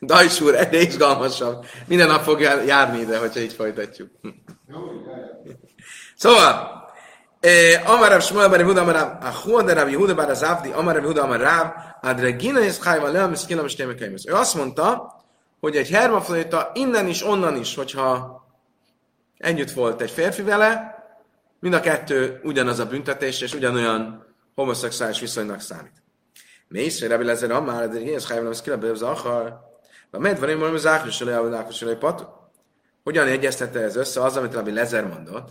[0.00, 1.66] Dajs úr, egyre izgalmasabb.
[1.86, 4.10] Minden nap fog járni ide, hogyha így folytatjuk.
[6.16, 6.87] Szóval,
[7.84, 11.72] Amarav Shmuel bar Yehuda Amarav Achuad Rav Yehuda bar Azavdi Amarav Yehuda Amarav
[12.02, 13.94] Adregina is Chayva Lea Miskina Mistéme
[14.26, 15.14] Ő azt mondta,
[15.60, 18.42] hogy egy hermafrodita innen is, onnan is, hogyha
[19.38, 20.98] együtt volt egy férfi vele,
[21.60, 26.02] Mind a kettő ugyanaz a büntetés, és ugyanolyan homoszexuális viszonynak számít.
[26.68, 29.60] Mész, hogy Rabbi Lezer Amár, de ezt hajlom, ez kilebbe az akar.
[30.10, 32.28] A medvarim valami zákros elé, a lákos elé pat.
[33.04, 35.50] Hogyan egyeztette ez össze az, amit Rabbi Lezer mondott?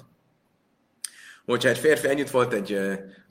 [1.48, 2.80] Hogyha egy férfi együtt volt egy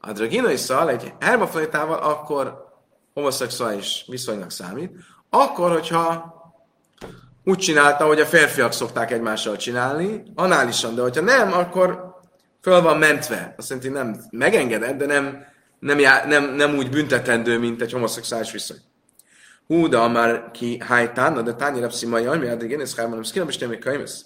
[0.00, 2.64] adraginoisszal, egy hermaflajtával, akkor
[3.14, 4.92] homoszexuális viszonynak számít.
[5.30, 6.34] Akkor, hogyha
[7.44, 12.14] úgy csinálta, hogy a férfiak szokták egymással csinálni, análisan, de hogyha nem, akkor
[12.62, 13.54] föl van mentve.
[13.56, 15.44] Azt jelenti, nem megengedett, de nem,
[15.78, 18.80] nem, já, nem, nem úgy büntetendő, mint egy homoszexuális viszony.
[19.66, 22.94] Hú, de már ki hájtán, de tányi rapszimai, ami addig én ezt
[23.56, 24.24] tényleg könyvesz.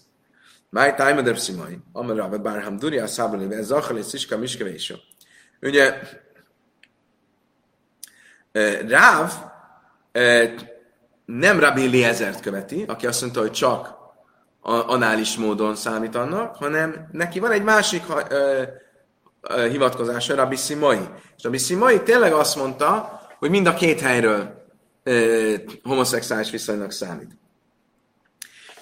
[0.70, 4.38] Máj tájma de pszimai, amar rabbe bár ham duri a szábali, ez zachal és sziska
[4.38, 4.94] miskevéső.
[5.61, 5.98] Ugye,
[8.88, 9.33] Ráv
[11.24, 13.94] nem Rabbi Liezert követi, aki azt mondta, hogy csak
[14.87, 18.62] anális módon számít annak, hanem neki van egy másik ö,
[19.68, 21.09] hivatkozása, Rabbi Simai.
[21.37, 24.68] És Rabbi Simai tényleg azt mondta, hogy mind a két helyről
[25.83, 27.38] homoszexuális viszonynak számít.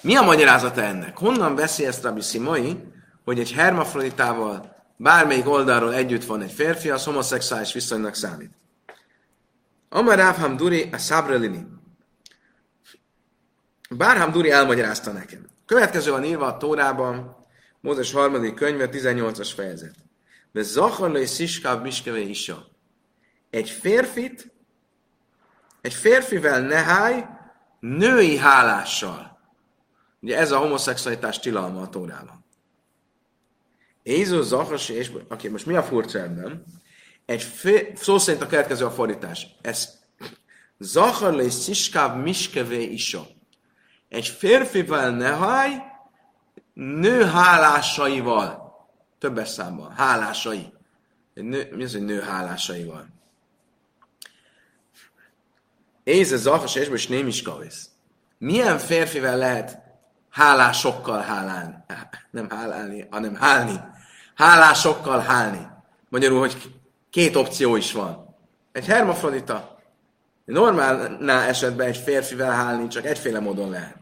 [0.01, 1.17] Mi a magyarázata ennek?
[1.17, 2.83] Honnan veszi ezt Rabbi Simai,
[3.23, 8.51] hogy egy hermafroditával bármelyik oldalról együtt van egy férfi, az homoszexuális viszonynak számít?
[9.89, 11.65] Amar Ráfham Duri a Sabrelini.
[13.89, 15.47] Bárham Duri elmagyarázta nekem.
[15.65, 17.37] Következő van írva a Tórában,
[17.81, 19.95] Mózes harmadik könyve, 18-as fejezet.
[20.51, 22.67] De Zacharlai Sziskáv Miskeve Isa.
[23.49, 24.51] Egy férfit,
[25.81, 27.25] egy férfivel Nehaj
[27.79, 29.28] női hálással.
[30.21, 32.45] Ugye ez a homoszexualitás tilalma a Tórában.
[34.03, 36.65] Ézó Zachas, és aki most mi a furcsa ebben?
[37.25, 39.47] Egy fő, szó szerint a következő a fordítás.
[39.61, 39.99] Ez
[40.77, 43.27] Zachar le Sziskáv Miskevé Isa.
[44.09, 45.69] Egy férfivel nehaj,
[46.73, 48.77] nő hálásaival.
[49.19, 49.91] Többes számban.
[49.91, 50.73] Hálásai.
[51.33, 53.07] Nő, mi az, hogy nő hálásaival?
[56.03, 57.89] Éze Zachas és nem is kavisz.
[58.37, 59.88] Milyen férfivel lehet
[60.29, 61.75] hálásokkal hálálni?
[62.31, 63.79] Nem hálálni, hanem hálni.
[64.35, 65.67] Hálásokkal hálni.
[66.09, 66.71] Magyarul, hogy
[67.09, 68.35] két opció is van.
[68.71, 69.77] Egy hermafrodita.
[70.45, 73.95] Normálnál esetben egy férfivel hálni csak egyféle módon lehet.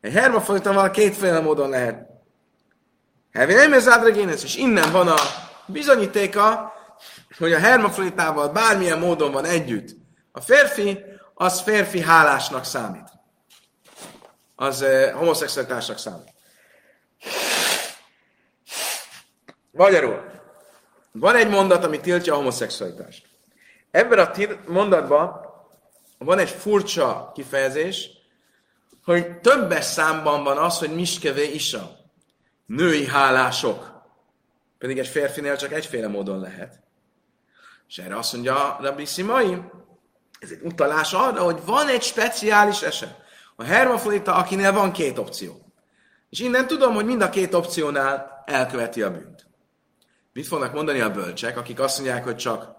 [0.00, 2.06] Egy hermafroditával kétféle módon lehet.
[3.32, 3.86] Hevi nem ez
[4.44, 5.16] és innen van a
[5.66, 6.72] bizonyítéka,
[7.38, 9.96] hogy a hermafroditával bármilyen módon van együtt.
[10.32, 10.98] A férfi,
[11.34, 13.17] az férfi hálásnak számít.
[14.60, 16.32] Az eh, homoszexualitásnak számít.
[19.70, 20.24] Magyarul,
[21.12, 23.26] van egy mondat, ami tiltja a homoszexualitást.
[23.90, 24.30] Ebben a
[24.66, 25.40] mondatban
[26.18, 28.10] van egy furcsa kifejezés,
[29.04, 31.96] hogy többes számban van az, hogy miskevé isa.
[32.66, 34.02] Női hálások.
[34.78, 36.80] Pedig egy férfinél csak egyféle módon lehet.
[37.88, 39.62] És erre azt mondja Rabbi Szimai,
[40.40, 43.26] ez egy utalás arra, hogy van egy speciális eset.
[43.60, 45.72] A hermafrodita, akinél van két opció.
[46.30, 49.46] És innen tudom, hogy mind a két opciónál elköveti a bűnt.
[50.32, 52.76] Mit fognak mondani a bölcsek, akik azt mondják, hogy csak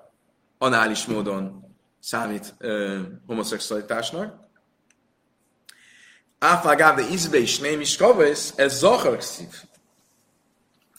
[0.57, 1.63] anális módon
[1.99, 4.47] számít ö, homoszexualitásnak?
[6.37, 9.63] Áfágáv de izbe is nem is kavasz, ez zaharkszív.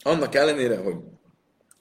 [0.03, 0.97] Annak ellenére, hogy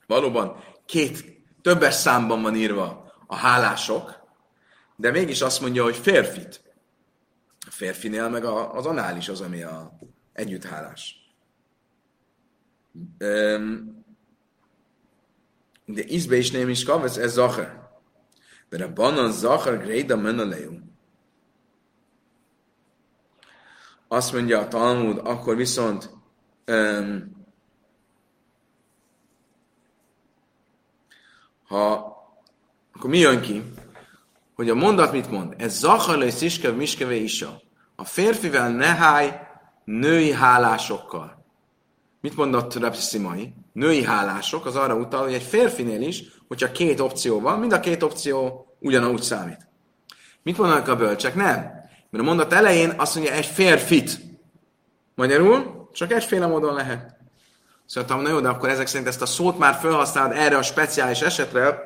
[0.06, 1.24] valóban két,
[1.62, 4.14] többes számban van írva a hálások,
[4.96, 6.68] de mégis azt mondja, hogy férfit.
[7.70, 9.98] A férfinél meg a, az anális az, ami a
[10.32, 11.32] együtthálás.
[15.84, 17.90] de izbe is nem is kavasz, ez zahar.
[18.68, 20.78] De a banan zahar gréda menalejú.
[24.08, 26.10] Azt mondja a Talmud, akkor viszont
[26.66, 27.44] um,
[31.66, 31.92] ha
[32.92, 33.72] akkor mi jön ki?
[34.60, 35.54] Hogy a mondat mit mond?
[35.58, 37.60] Ez zahar és sziskev miskevé isa.
[37.96, 38.96] A férfivel ne
[39.84, 41.44] női hálásokkal.
[42.20, 43.54] Mit mondott Repsi Szimai?
[43.72, 47.80] Női hálások, az arra utal, hogy egy férfinél is, hogyha két opció van, mind a
[47.80, 49.68] két opció ugyanúgy számít.
[50.42, 51.34] Mit mondanak a bölcsek?
[51.34, 51.54] Nem.
[52.10, 54.20] Mert a mondat elején azt mondja egy férfit.
[55.14, 57.16] Magyarul csak egyféle módon lehet.
[57.86, 61.20] Szóval na jó, de akkor ezek szerint ezt a szót már felhasználod erre a speciális
[61.20, 61.82] esetre,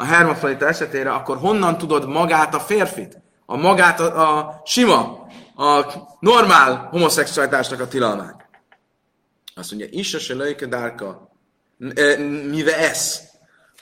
[0.00, 3.20] a hermafrodita esetére, akkor honnan tudod magát a férfit?
[3.46, 5.84] A magát a, a sima, a
[6.20, 8.48] normál homoszexualitásnak a tilalmát.
[9.54, 11.30] Azt mondja, Issa se lőke dárka,
[11.94, 12.16] e,
[12.50, 13.20] mive ez.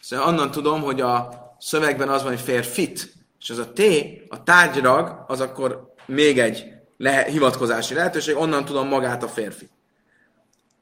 [0.01, 3.81] Szóval onnan tudom, hogy a szövegben az van, hogy férfit, és az a T,
[4.29, 6.65] a tárgyrag, az akkor még egy
[6.97, 9.69] le, hivatkozási lehetőség, onnan tudom magát a férfi.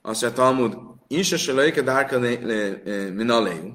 [0.03, 0.77] Azt mondja, Talmud,
[1.09, 2.19] Issa se lőke dárka
[3.15, 3.73] minaléu.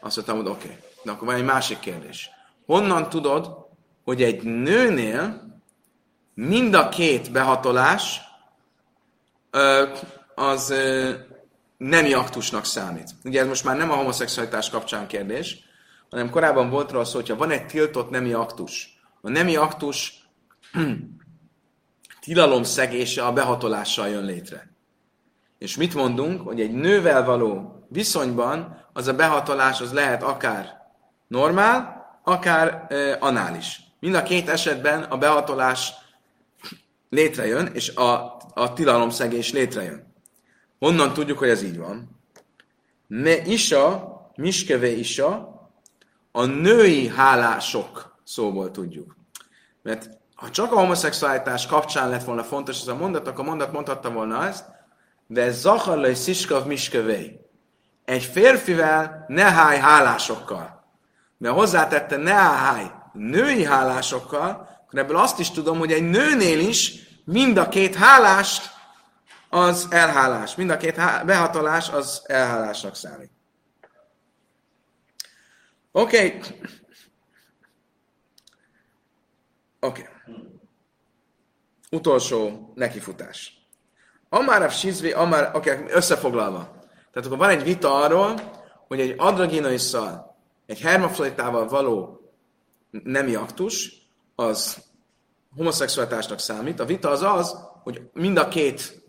[0.00, 0.64] Azt mondja, Talmud, oké.
[0.64, 0.78] Okay.
[1.02, 2.30] De akkor van egy másik kérdés.
[2.66, 3.68] Honnan tudod,
[4.04, 5.50] hogy egy nőnél
[6.34, 8.20] mind a két behatolás
[10.34, 10.74] az
[11.76, 13.10] nemi aktusnak számít.
[13.24, 15.58] Ugye ez most már nem a homoszexualitás kapcsán kérdés,
[16.10, 20.24] hanem korábban volt róla szó, hogyha van egy tiltott nemi aktus, a nemi aktus
[22.20, 24.70] tilalom szegése a behatolással jön létre.
[25.58, 30.80] És mit mondunk, hogy egy nővel való viszonyban az a behatolás az lehet akár
[31.26, 33.80] normál, akár e, anális.
[34.00, 35.92] Mind a két esetben a behatolás
[37.08, 40.14] létrejön, és a, a tilalomszegés létrejön.
[40.78, 42.18] Honnan tudjuk, hogy ez így van?
[43.06, 45.58] Me isa, miskevé isa,
[46.32, 49.16] a női hálások szóból tudjuk.
[49.82, 53.72] Mert ha csak a homoszexualitás kapcsán lett volna fontos ez a mondat, akkor a mondat
[53.72, 54.64] mondhatta volna ezt,
[55.26, 57.40] de zacharlai sziskav miskevé.
[58.10, 60.84] Egy férfivel ne háj hálásokkal.
[61.38, 64.48] Mert hozzátette ne háj női hálásokkal,
[64.86, 66.94] akkor ebből azt is tudom, hogy egy nőnél is
[67.24, 68.70] mind a két hálást
[69.48, 70.54] az elhálás.
[70.54, 70.94] Mind a két
[71.24, 73.30] behatolás az elhálásnak számít.
[75.92, 76.26] Oké.
[76.26, 76.40] Okay.
[79.80, 80.00] Oké.
[80.00, 80.04] Okay.
[81.90, 83.52] Utolsó nekifutás.
[84.28, 86.79] Amár Sizvi, Amár, oké, okay, összefoglalva.
[87.12, 88.40] Tehát akkor van egy vita arról,
[88.88, 90.36] hogy egy adraginoisszal,
[90.66, 92.20] egy hermafroditával való
[92.90, 93.92] nemi aktus,
[94.34, 94.82] az
[95.56, 96.80] homoszexualitásnak számít.
[96.80, 99.02] A vita az az, hogy mind a két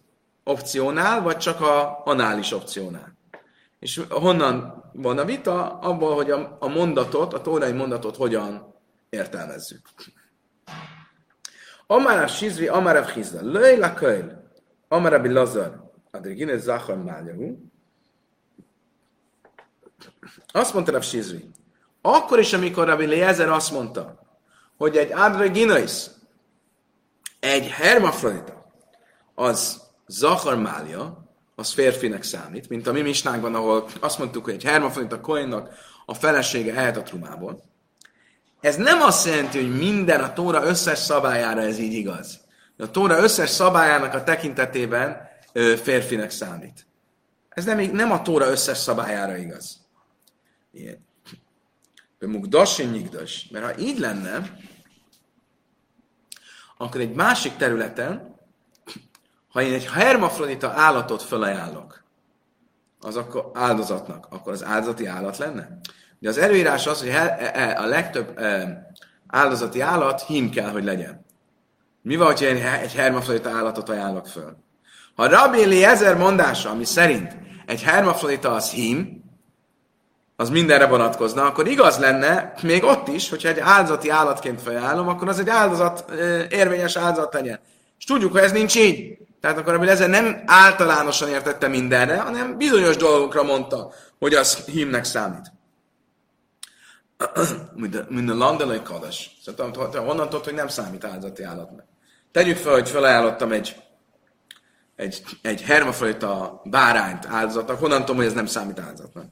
[0.44, 3.18] opciónál, vagy csak a anális opciónál.
[3.80, 5.80] És honnan van a vita?
[5.80, 8.76] Abból, hogy a, a mondatot, a tórai mondatot hogyan
[9.10, 9.82] értelmezzük.
[11.88, 14.50] Amara Sizri, Amara Chizda, Löj la Köl,
[14.88, 17.71] Amara Bilazar, Adrigine Zachar Mályahu.
[20.52, 21.50] Azt mondta Rav Sizri,
[22.02, 24.20] akkor is, amikor Rabbi Lézer azt mondta,
[24.78, 26.06] hogy egy Adriginois,
[27.40, 28.72] egy hermafrodita,
[29.36, 31.22] az Zachar Mália,
[31.56, 35.70] az férfinek számít, mint a mi misnánkban, ahol azt mondtuk, hogy egy hermafrodita koinnak
[36.06, 37.64] a felesége ehet a trumából.
[38.62, 42.40] Ez nem azt jelenti, hogy minden a Tóra összes szabályára ez így igaz.
[42.78, 46.88] A Tóra összes szabályának a tekintetében ö, férfinek számít.
[47.50, 49.81] Ez nem, nem a Tóra összes szabályára igaz.
[50.72, 51.10] Ilyen.
[52.20, 53.48] Mugdasin nyigdas.
[53.52, 54.60] Mert ha így lenne,
[56.78, 58.36] akkor egy másik területen,
[59.48, 62.04] ha én egy hermafrodita állatot felajánlok,
[63.00, 65.80] az akkor áldozatnak, akkor az áldozati állat lenne?
[66.20, 68.92] De az előírás az, hogy e, e, a legtöbb e,
[69.28, 71.26] áldozati állat hím kell, hogy legyen.
[72.02, 74.58] Mi van, ha egy hermafrodita állatot ajánlok föl?
[75.16, 79.24] Ha Rabbi ezer mondása, ami szerint egy hermafrodita az hím,
[80.42, 85.28] az mindenre vonatkozna, akkor igaz lenne még ott is, hogyha egy áldozati állatként felajánlom, akkor
[85.28, 86.12] az egy áldozat,
[86.50, 87.60] érvényes áldozat legyen.
[87.98, 89.18] És tudjuk, hogy ez nincs így.
[89.42, 95.04] Tehát akkor Rabbi ezer nem általánosan értette mindenre, hanem bizonyos dolgokra mondta, hogy az hímnek
[95.04, 95.52] számít
[98.10, 99.30] mint a landelai kadas.
[99.46, 101.86] Szóval honnan tudod, hogy nem számít áldozati állatnak?
[102.32, 103.76] Tegyük fel, hogy felajánlottam egy,
[104.96, 109.26] egy, egy hermafajta bárányt áldozatnak, honnan tudom, hogy ez nem számít áldozatnak?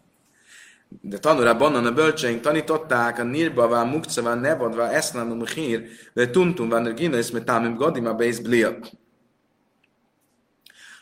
[0.89, 6.85] De tanulában onnan a bölcseink tanították a nirbavá, mukcavá, nevadvá, esznánum, hír, de tuntum van
[6.85, 8.77] a ginasz, mert támim gadima, bész, blia.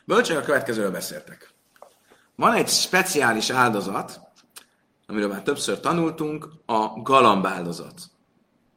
[0.05, 1.53] Bölcseink a következőről beszéltek.
[2.35, 4.19] Van egy speciális áldozat,
[5.07, 8.01] amiről már többször tanultunk, a galambáldozat.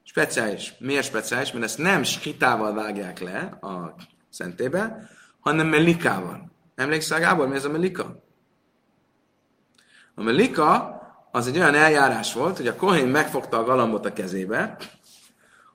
[0.03, 0.75] Speciális.
[0.79, 1.53] Miért speciális?
[1.53, 3.95] Mert ezt nem skitával vágják le a
[4.29, 6.51] szentébe, hanem melikával.
[6.75, 8.23] Emlékszel, Gábor, mi ez a melika?
[10.15, 10.99] A melika
[11.31, 14.76] az egy olyan eljárás volt, hogy a kohén megfogta a galambot a kezébe,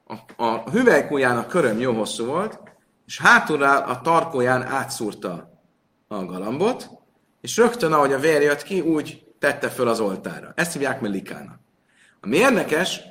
[0.08, 2.60] a, a hüvelykújának köröm jó hosszú volt,
[3.06, 5.62] és hátulra a tarkóján átszúrta
[6.08, 6.89] a galambot,
[7.41, 10.51] és rögtön, ahogy a vér jött ki, úgy tette föl az oltára.
[10.56, 11.60] Ezt hívják melikának.
[12.22, 13.01] Ami érdekes,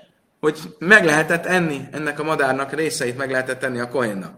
[0.41, 4.37] hogy meg lehetett enni ennek a madárnak részeit, meg lehetett enni a kohénnak.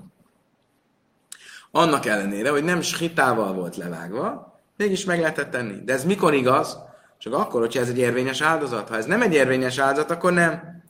[1.70, 5.84] Annak ellenére, hogy nem skitával volt levágva, mégis meg lehetett tenni.
[5.84, 6.78] De ez mikor igaz?
[7.18, 8.88] Csak akkor, hogyha ez egy érvényes áldozat.
[8.88, 10.82] Ha ez nem egy érvényes áldozat, akkor nem.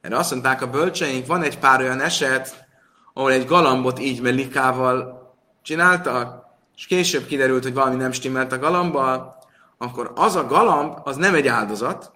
[0.00, 2.66] Erre azt mondták a bölcseink, van egy pár olyan eset,
[3.14, 5.24] ahol egy galambot így melikával
[5.62, 6.44] csináltak,
[6.76, 9.36] és később kiderült, hogy valami nem stimmelt a galambal,
[9.78, 12.12] akkor az a galamb, az nem egy áldozat,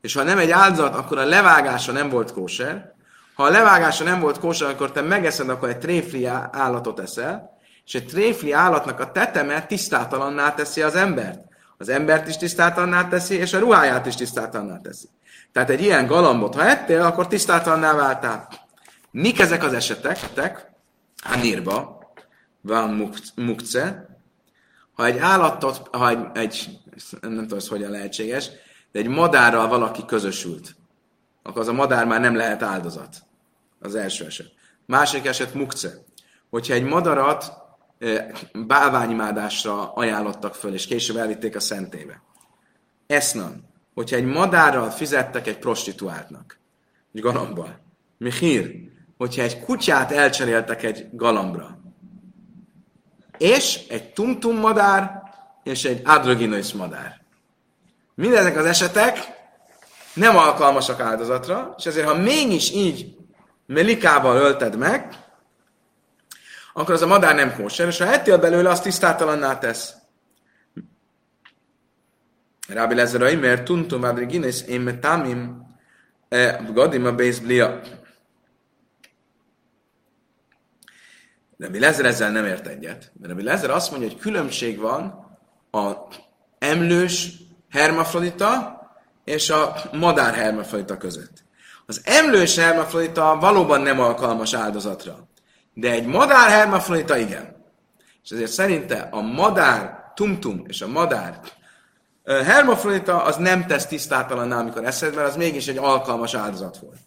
[0.00, 2.94] és ha nem egy áldozat, akkor a levágása nem volt kóser.
[3.34, 7.94] Ha a levágása nem volt kóser, akkor te megeszed, akkor egy tréfli állatot eszel, és
[7.94, 11.47] egy tréfli állatnak a teteme tisztátalanná teszi az embert.
[11.78, 15.08] Az embert is tisztátalanná teszi, és a ruháját is tisztátalanná teszi.
[15.52, 18.48] Tehát egy ilyen galambot, ha ettél, akkor tisztátalanná váltál.
[19.10, 20.70] Mik ezek az esetek?
[21.22, 21.98] Hanírba
[22.60, 24.08] van mukce,
[24.92, 26.80] ha egy állatot, ha egy, egy
[27.20, 28.50] nem tudom, ez hogyan lehetséges,
[28.92, 30.76] de egy madárral valaki közösült,
[31.42, 33.16] akkor az a madár már nem lehet áldozat.
[33.80, 34.52] Az első eset.
[34.86, 35.90] Másik eset mukce.
[36.50, 37.52] Hogyha egy madarat
[38.66, 42.22] bálványimádásra ajánlottak föl, és később elvitték a szentébe.
[43.06, 43.66] Esznan.
[43.94, 46.58] Hogyha egy madárral fizettek egy prostituáltnak,
[47.14, 47.80] egy galambal.
[48.18, 48.74] Mihír.
[49.16, 51.78] Hogyha egy kutyát elcseréltek egy galambra,
[53.38, 55.22] és egy tumtum madár,
[55.62, 57.20] és egy adroginois madár.
[58.14, 59.18] Mindezek az esetek
[60.14, 63.16] nem alkalmasak áldozatra, és ezért, ha mégis így
[63.66, 65.27] melikával ölted meg,
[66.78, 69.94] akkor az a madár nem kóser, és ha ettél belőle, azt tisztátalanná tesz.
[72.68, 75.66] Rábi lezerai, mert tuntum adroginois én metamim
[76.28, 77.80] eh, gadim a blia.
[81.56, 83.12] Rabbi Lezer ezzel nem ért egyet.
[83.20, 85.26] Mert Rabbi Lezer azt mondja, hogy különbség van
[85.70, 85.92] a
[86.58, 87.32] emlős
[87.70, 88.80] hermafrodita
[89.24, 91.44] és a madár hermafrodita között.
[91.86, 95.27] Az emlős hermafrodita valóban nem alkalmas áldozatra,
[95.78, 97.56] de egy madár hermafrodita igen.
[98.24, 101.40] És ezért szerinte a madár tumtum és a madár
[102.24, 106.98] hermafrodita az nem tesz tisztátalanná, amikor eszed, mert az mégis egy alkalmas áldozat volt.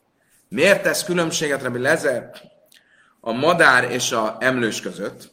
[0.47, 2.31] Miért tesz különbséget Rabbi Lezer
[3.19, 5.30] a madár és a emlős között?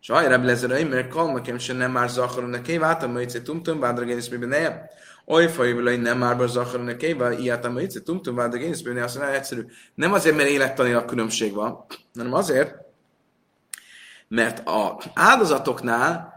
[0.00, 3.80] És ahely Rabbi Lezer, mert kalmakem se nem már zacharon a kév, átam möjtse tumtum,
[3.80, 4.80] bádragénisz miben nejem.
[5.26, 9.64] Oly fajúlai nem már zacharon a kév, ilyátam möjtse tumtum, bádragénisz miben azt mondja, egyszerű.
[9.94, 11.86] Nem azért, mert élettani a különbség van,
[12.16, 12.74] hanem azért,
[14.28, 16.36] mert a áldozatoknál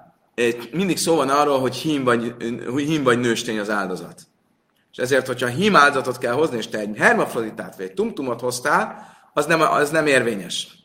[0.72, 2.36] mindig szó van arról, hogy hím vagy,
[2.76, 4.22] hím vagy nőstény az áldozat.
[4.92, 9.08] És ezért, hogyha hím áldozatot kell hozni, és te egy hermafroditát vagy egy tumtumot hoztál,
[9.34, 10.81] az nem, az nem érvényes.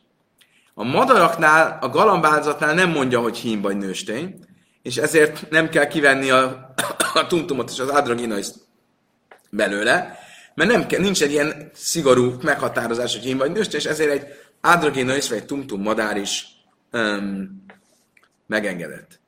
[0.79, 4.39] A madaraknál, a galambáldozatnál nem mondja, hogy hím vagy nőstény,
[4.81, 6.73] és ezért nem kell kivenni a,
[7.13, 8.55] a tumtumot és az adraginaiszt
[9.49, 10.19] belőle,
[10.55, 14.27] mert nem kell, nincs egy ilyen szigorú meghatározás, hogy hím vagy nőstény, és ezért egy
[14.61, 16.45] adraginaiszt vagy egy tumtum madár is
[16.91, 17.65] um,
[18.47, 19.19] megengedett.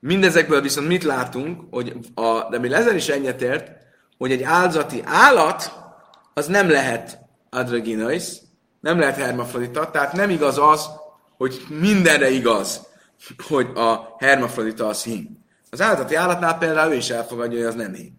[0.00, 3.70] Mindezekből viszont mit látunk, hogy a, de mi ezer is egyetért,
[4.18, 5.72] hogy egy áldozati állat
[6.34, 7.18] az nem lehet
[7.50, 8.44] adraginais,
[8.86, 10.88] nem lehet hermafrodita, tehát nem igaz az,
[11.36, 12.80] hogy mindenre igaz,
[13.48, 15.44] hogy a hermafrodita az hím.
[15.70, 18.12] Az áldozati állatnál például ő is elfogadja, hogy az nem hím.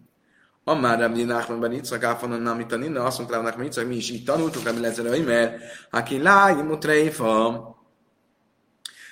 [0.64, 3.96] Ammár Rabbi Nachman ben Yitzhak áfonan nem itt a ninna, azt mondta Rabbi Nachman mi
[3.96, 7.76] is így tanultuk, ami lezere, mert aki lájimut reifa,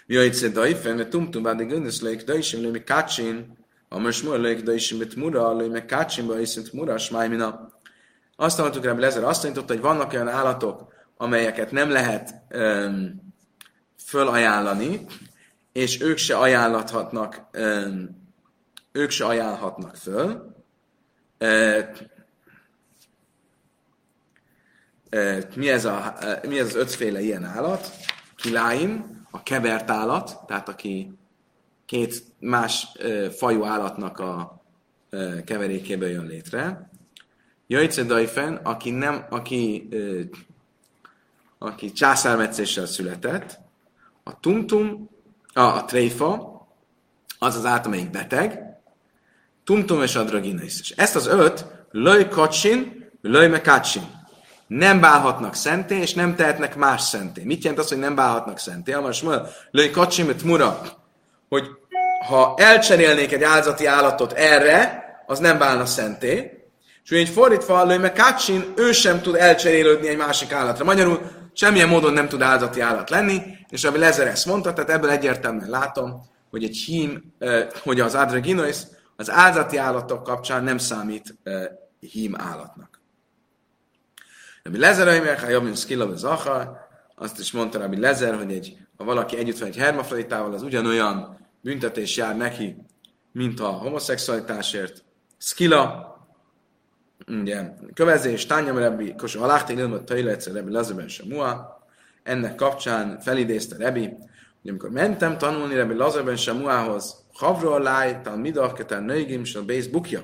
[0.06, 5.56] Jöjjtse dajfen, mert tumtum bádi göndöszleik dajsim lőmi kácsin, a most lők dajsim mit mura,
[5.56, 7.72] lőmi kácsin, bajszint mura, smájmina.
[8.36, 13.32] Azt hallottuk rá, Lezer azt tanította, hogy vannak olyan állatok, amelyeket nem lehet um,
[14.04, 15.06] fölajánlani,
[15.72, 18.24] és ők se ajánlathatnak, um,
[18.92, 20.54] ők se ajánlhatnak föl.
[21.40, 21.82] Uh,
[25.12, 27.90] uh, mi, ez a, uh, mi ez az ötféle ilyen állat?
[28.36, 31.12] Kiláim, a kevert állat, tehát aki
[31.86, 32.86] két más
[33.36, 34.62] fajú állatnak a
[35.44, 36.90] keverékéből jön létre.
[37.66, 39.88] Jöjjtse Dajfen, aki nem, aki,
[41.58, 43.58] aki császármetszéssel született,
[44.24, 45.10] a tumtum,
[45.52, 46.54] a, a tréfa,
[47.38, 48.60] az az állat, amelyik beteg,
[49.64, 50.80] tumtum és adragina is.
[50.80, 54.16] És ezt az öt, löj kacsin, löj mekacsin
[54.66, 57.42] nem bálhatnak szenté, és nem tehetnek más szenté.
[57.44, 58.92] Mit jelent az, hogy nem bálhatnak szenté?
[58.92, 60.80] Amás mondja, lőj kacsimit mura,
[61.48, 61.64] hogy
[62.28, 66.50] ha elcserélnék egy áldozati állatot erre, az nem bálna szenté.
[67.04, 70.84] És úgy fordítva, lőj meg kacsin, ő sem tud elcserélődni egy másik állatra.
[70.84, 75.10] Magyarul semmilyen módon nem tud áldozati állat lenni, és ami Lezer ezt mondta, tehát ebből
[75.10, 77.34] egyértelműen látom, hogy egy hím,
[77.82, 78.76] hogy az adraginois
[79.16, 81.38] az áldozati állatok kapcsán nem számít
[82.00, 83.00] hím állatnak.
[84.62, 86.70] Rabbi Lezer, Aimer, ha jobbin skilla az achar,
[87.14, 91.38] azt is mondta Rabbi Lezer, hogy egy, ha valaki együtt van egy hermafroditával, az ugyanolyan
[91.60, 92.76] büntetés jár neki,
[93.32, 95.04] mint a homoszexualitásért.
[95.38, 96.15] Skilla,
[97.40, 97.62] ugye,
[97.94, 101.80] kövezés, tányam Rabbi, kosó haláhti ilmat tajletszer Rabbi Lezerben Samua,
[102.22, 104.06] ennek kapcsán felidézte Rabbi,
[104.62, 109.60] hogy amikor mentem tanulni Rabbi Lazarben Samuához, Havról láj, tal midah, keten nőgim, a
[109.90, 110.20] bukja,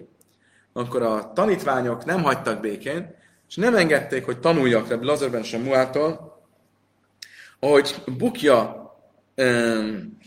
[0.72, 3.14] akkor a tanítványok nem hagytak békén,
[3.48, 6.40] és nem engedték, hogy tanuljak Rebbi Lazarben sem Muától,
[7.60, 8.90] hogy Bukja
[9.36, 10.18] um,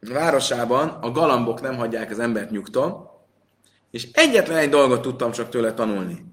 [0.00, 3.09] városában a galambok nem hagyják az embert nyugton,
[3.90, 6.24] és egyetlen egy dolgot tudtam csak tőle tanulni.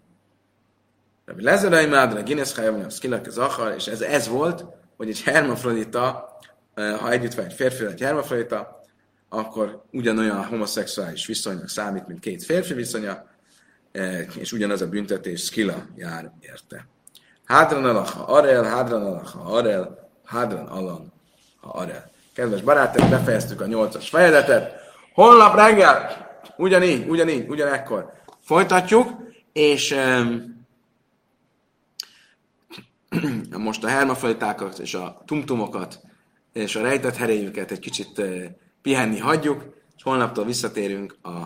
[1.26, 4.66] Rabbi Lezerai Mádra, Guinness Hajavanyam, Skilak az Achar, és ez, ez volt,
[4.97, 6.38] hogy egy hermafrodita,
[6.76, 8.82] ha együtt van egy férfi, egy hermafrodita,
[9.30, 13.26] akkor ugyanolyan homoszexuális viszonynak számít, mint két férfi viszonya,
[13.97, 16.88] E, és ugyanaz a büntetés skila jár érte.
[17.45, 21.14] Hádran alaha arel, hádran alaha arel, hádran alan
[21.62, 22.12] ha arel.
[22.34, 24.74] Kedves barátok, befejeztük a nyolcas fejezetet.
[25.14, 26.26] Holnap reggel,
[26.58, 29.12] ugyanígy, ugyanígy, ugyanekkor folytatjuk,
[29.51, 30.66] és um,
[33.64, 35.99] most a hermafajtákat és a tumtumokat
[36.53, 38.43] és a rejtett heréjüket egy kicsit uh,
[38.82, 41.38] pihenni hagyjuk, és holnaptól visszatérünk a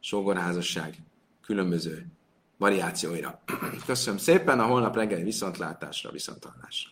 [0.00, 0.94] sógorházasság
[1.42, 2.06] különböző
[2.56, 3.42] variációira.
[3.86, 6.90] Köszönöm szépen, a holnap reggeli viszontlátásra, viszontlátásra.